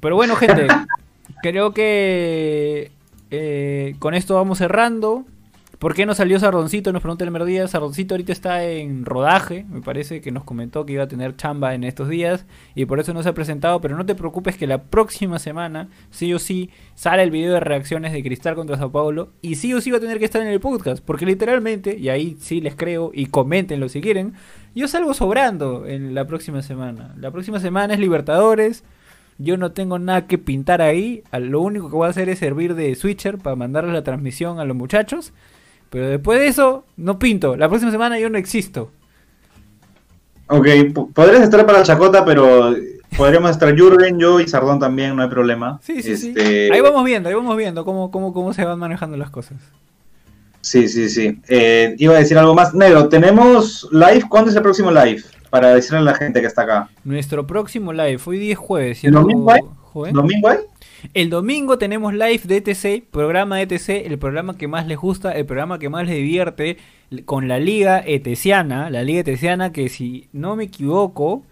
[0.00, 0.66] Pero bueno, gente,
[1.42, 2.90] creo que
[3.30, 5.26] eh, con esto vamos cerrando.
[5.78, 6.92] ¿Por qué no salió Sardoncito?
[6.92, 7.68] Nos pregunta el primer día.
[7.68, 11.72] Sardoncito ahorita está en rodaje, me parece que nos comentó que iba a tener chamba
[11.72, 13.80] en estos días y por eso no se ha presentado.
[13.80, 17.60] Pero no te preocupes que la próxima semana, sí o sí, sale el video de
[17.60, 20.42] reacciones de Cristal contra Sao Paulo y sí o sí va a tener que estar
[20.42, 21.00] en el podcast.
[21.04, 24.32] Porque literalmente, y ahí sí les creo y coméntenlo si quieren,
[24.74, 27.14] yo salgo sobrando en la próxima semana.
[27.20, 28.82] La próxima semana es Libertadores.
[29.38, 31.22] Yo no tengo nada que pintar ahí.
[31.30, 34.64] Lo único que voy a hacer es servir de switcher para mandarles la transmisión a
[34.64, 35.32] los muchachos.
[35.90, 37.56] Pero después de eso, no pinto.
[37.56, 38.90] La próxima semana yo no existo.
[40.48, 42.74] Ok, po- podrías estar para la chacota, pero
[43.16, 45.78] podríamos estar Jürgen, yo y Sardón también, no hay problema.
[45.82, 46.28] Sí, sí, sí.
[46.36, 49.58] Este, Ahí vamos viendo, ahí vamos viendo cómo, cómo, cómo se van manejando las cosas.
[50.60, 51.40] Sí, sí, sí.
[51.48, 52.74] Eh, iba a decir algo más.
[52.74, 54.24] Negro, ¿tenemos live?
[54.28, 55.22] ¿Cuándo es el próximo live?
[55.50, 56.90] Para decirle a la gente que está acá.
[57.04, 59.20] Nuestro próximo live, hoy día es jueves, ¿El ¿cierto?
[59.20, 59.60] domingo hay?
[60.12, 60.58] ¿Domingo hay?
[61.14, 65.32] El domingo tenemos live de ETC, programa de ETC, el programa que más les gusta,
[65.32, 66.76] el programa que más les divierte,
[67.24, 71.44] con la liga etesiana, la liga etesiana que si no me equivoco,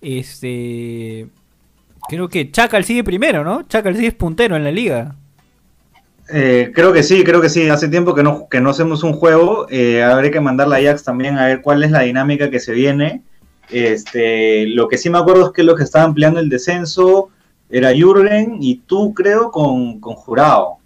[0.00, 1.28] este...
[2.08, 3.62] Creo que Chacal sigue primero, ¿no?
[3.62, 5.16] Chacal sigue puntero en la liga.
[6.28, 7.68] Eh, creo que sí, creo que sí.
[7.68, 9.66] Hace tiempo que no, que no hacemos un juego.
[9.70, 12.72] Eh, habrá que mandarle a Ajax también a ver cuál es la dinámica que se
[12.72, 13.22] viene.
[13.70, 17.30] Este, lo que sí me acuerdo es que los que estaban peleando el descenso
[17.76, 20.76] era Jürgen y tú, creo, con, con Jurado.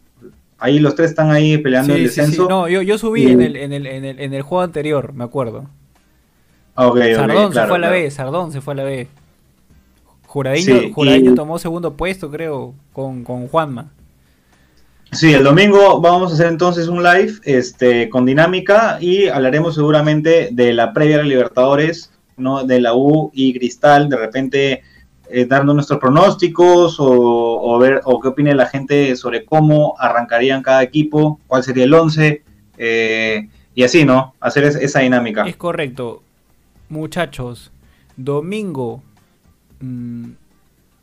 [0.58, 2.20] Ahí los tres están ahí peleando el Sí, sí, sí.
[2.20, 2.48] descenso.
[2.48, 5.12] No, yo, yo subí Y- en, el, en, el, en, el, en el juego anterior,
[5.12, 5.66] me acuerdo.
[6.74, 8.02] Ah, Sardón se claro, fue a la claro.
[8.02, 9.08] B, Sardón se fue a la B.
[10.26, 13.90] Juradiño, Juradiño y- tomó segundo puesto, creo, con, con Juanma.
[15.12, 20.50] Sí, el domingo vamos a hacer entonces un live este, con dinámica y hablaremos seguramente
[20.52, 22.62] de la previa de Libertadores, ¿no?
[22.64, 24.82] de la U y Cristal, de repente
[25.30, 30.62] eh, dando nuestros pronósticos o, o ver o qué opina la gente sobre cómo arrancarían
[30.62, 32.42] cada equipo, cuál sería el 11
[32.78, 34.34] eh, y así, ¿no?
[34.40, 35.46] Hacer es- esa dinámica.
[35.46, 36.22] Es correcto.
[36.88, 37.70] Muchachos,
[38.16, 39.02] domingo.
[39.80, 40.30] mm,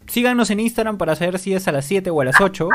[0.07, 2.69] síganos en Instagram para saber si es a las 7 o a las 8.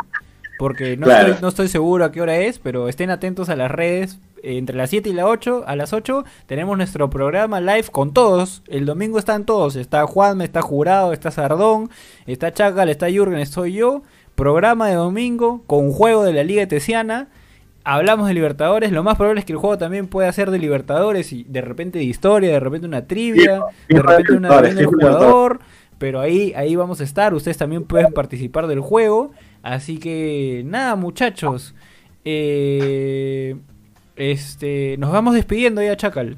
[0.59, 1.29] Porque no, Claro.
[1.29, 4.19] estoy, no estoy seguro a qué hora es, pero estén atentos a las redes.
[4.43, 8.63] Entre las 7 y las 8, a las 8, tenemos nuestro programa live con todos.
[8.69, 9.77] El domingo están todos.
[9.77, 11.91] Está Juanme, está Jurado, está Sardón,
[12.27, 14.03] está Chacal, está Jürgen, estoy yo.
[14.35, 17.29] Programa de domingo con juego de la Liga Tesiana.
[17.85, 18.93] Hablamos de Libertadores.
[18.93, 21.99] Lo más probable es que el juego también pueda ser de Libertadores y de repente
[21.99, 25.61] de historia, de repente una trivia, de repente una de jugador.
[25.99, 27.35] Pero ahí, ahí vamos a estar.
[27.35, 29.33] Ustedes también pueden participar del juego.
[29.63, 31.75] Así que nada, muchachos.
[32.25, 33.57] Eh,
[34.21, 36.37] este, nos vamos despidiendo ya, Chacal.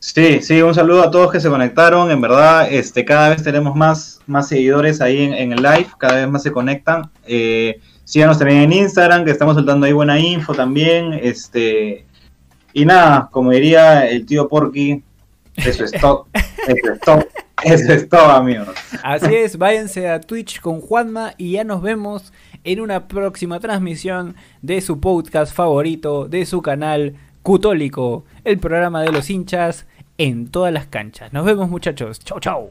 [0.00, 2.10] Sí, sí, un saludo a todos que se conectaron.
[2.10, 6.16] En verdad, este, cada vez tenemos más, más seguidores ahí en, en el live, cada
[6.16, 7.10] vez más se conectan.
[7.26, 11.14] Eh, síganos también en Instagram, que estamos soltando ahí buena info también.
[11.14, 12.04] Este,
[12.72, 15.02] y nada, como diría el tío Porky,
[15.56, 16.26] eso es todo.
[16.34, 17.26] Eso es todo.
[17.64, 18.68] Eso es todo, amigos.
[19.02, 22.32] Así es, váyanse a Twitch con Juanma y ya nos vemos
[22.72, 29.10] en una próxima transmisión de su podcast favorito, de su canal Cutólico, el programa de
[29.10, 29.86] los hinchas
[30.18, 31.32] en todas las canchas.
[31.32, 32.70] Nos vemos muchachos, chau chau.